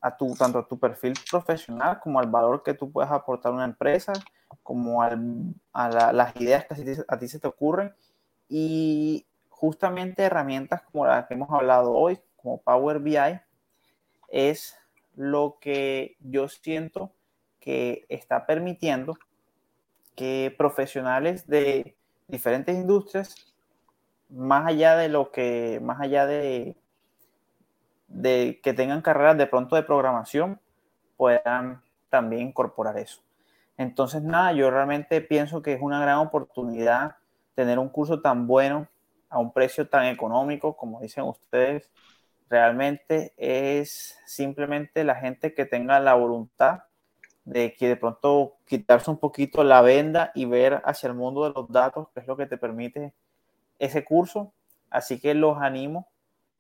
[0.01, 3.55] a tu, tanto a tu perfil profesional como al valor que tú puedes aportar a
[3.55, 4.13] una empresa,
[4.63, 5.17] como a
[6.13, 7.95] las ideas que a ti, a ti se te ocurren.
[8.49, 13.41] Y justamente herramientas como las que hemos hablado hoy, como Power BI,
[14.29, 14.77] es
[15.17, 17.11] lo que yo siento
[17.65, 19.17] que está permitiendo
[20.15, 21.97] que profesionales de
[22.29, 23.55] diferentes industrias,
[24.29, 26.77] más allá de lo que, más allá de,
[28.13, 30.61] que tengan carreras de pronto de programación,
[31.17, 33.23] puedan también incorporar eso.
[33.79, 37.17] Entonces, nada, yo realmente pienso que es una gran oportunidad
[37.55, 38.89] tener un curso tan bueno
[39.31, 41.91] a un precio tan económico, como dicen ustedes,
[42.51, 46.83] realmente es simplemente la gente que tenga la voluntad
[47.45, 51.53] de que de pronto quitarse un poquito la venda y ver hacia el mundo de
[51.55, 53.13] los datos, que es lo que te permite
[53.79, 54.53] ese curso.
[54.91, 56.09] Así que los animo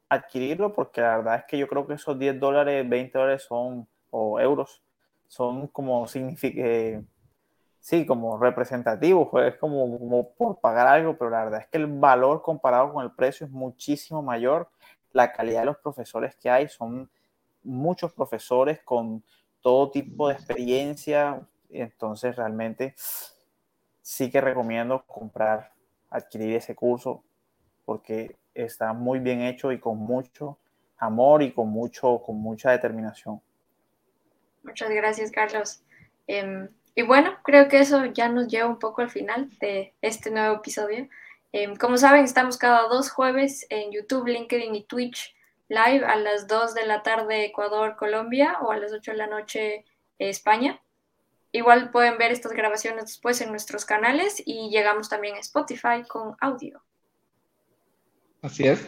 [0.09, 3.43] a adquirirlo porque la verdad es que yo creo que esos 10 dólares, 20 dólares
[3.43, 4.83] son, o euros,
[5.29, 7.05] son como significativos
[7.85, 11.87] sí, como representativo, pues como, como por pagar algo, pero la verdad es que el
[11.87, 14.71] valor comparado con el precio es muchísimo mayor.
[15.13, 17.11] La calidad de los profesores que hay son
[17.63, 19.23] muchos profesores con
[19.65, 21.41] todo tipo de experiencia,
[21.71, 22.95] entonces realmente
[24.03, 25.73] sí que recomiendo comprar,
[26.11, 27.25] adquirir ese curso
[27.87, 30.59] porque está muy bien hecho y con mucho
[30.99, 33.41] amor y con mucho, con mucha determinación.
[34.63, 35.83] Muchas gracias, Carlos.
[36.27, 40.31] Em, y bueno, creo que eso ya nos lleva un poco al final de este
[40.31, 41.09] nuevo episodio.
[41.53, 45.35] Em, como saben, estamos cada dos jueves en YouTube, LinkedIn y Twitch
[45.69, 49.27] live a las 2 de la tarde Ecuador, Colombia o a las 8 de la
[49.27, 49.85] noche
[50.19, 50.81] España.
[51.53, 56.37] Igual pueden ver estas grabaciones después en nuestros canales y llegamos también a Spotify con
[56.41, 56.83] audio.
[58.43, 58.85] Así es.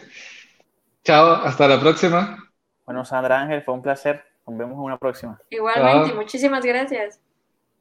[1.05, 2.53] Chao, hasta la próxima.
[2.85, 4.25] Bueno, Sandra Ángel, fue un placer.
[4.47, 5.41] Nos vemos en una próxima.
[5.51, 7.21] Igualmente, muchísimas gracias.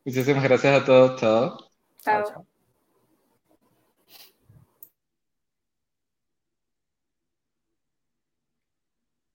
[0.05, 1.19] Muchísimas gracias a todos.
[1.19, 1.57] Chao.
[2.03, 2.23] Chao.
[2.23, 2.54] chao.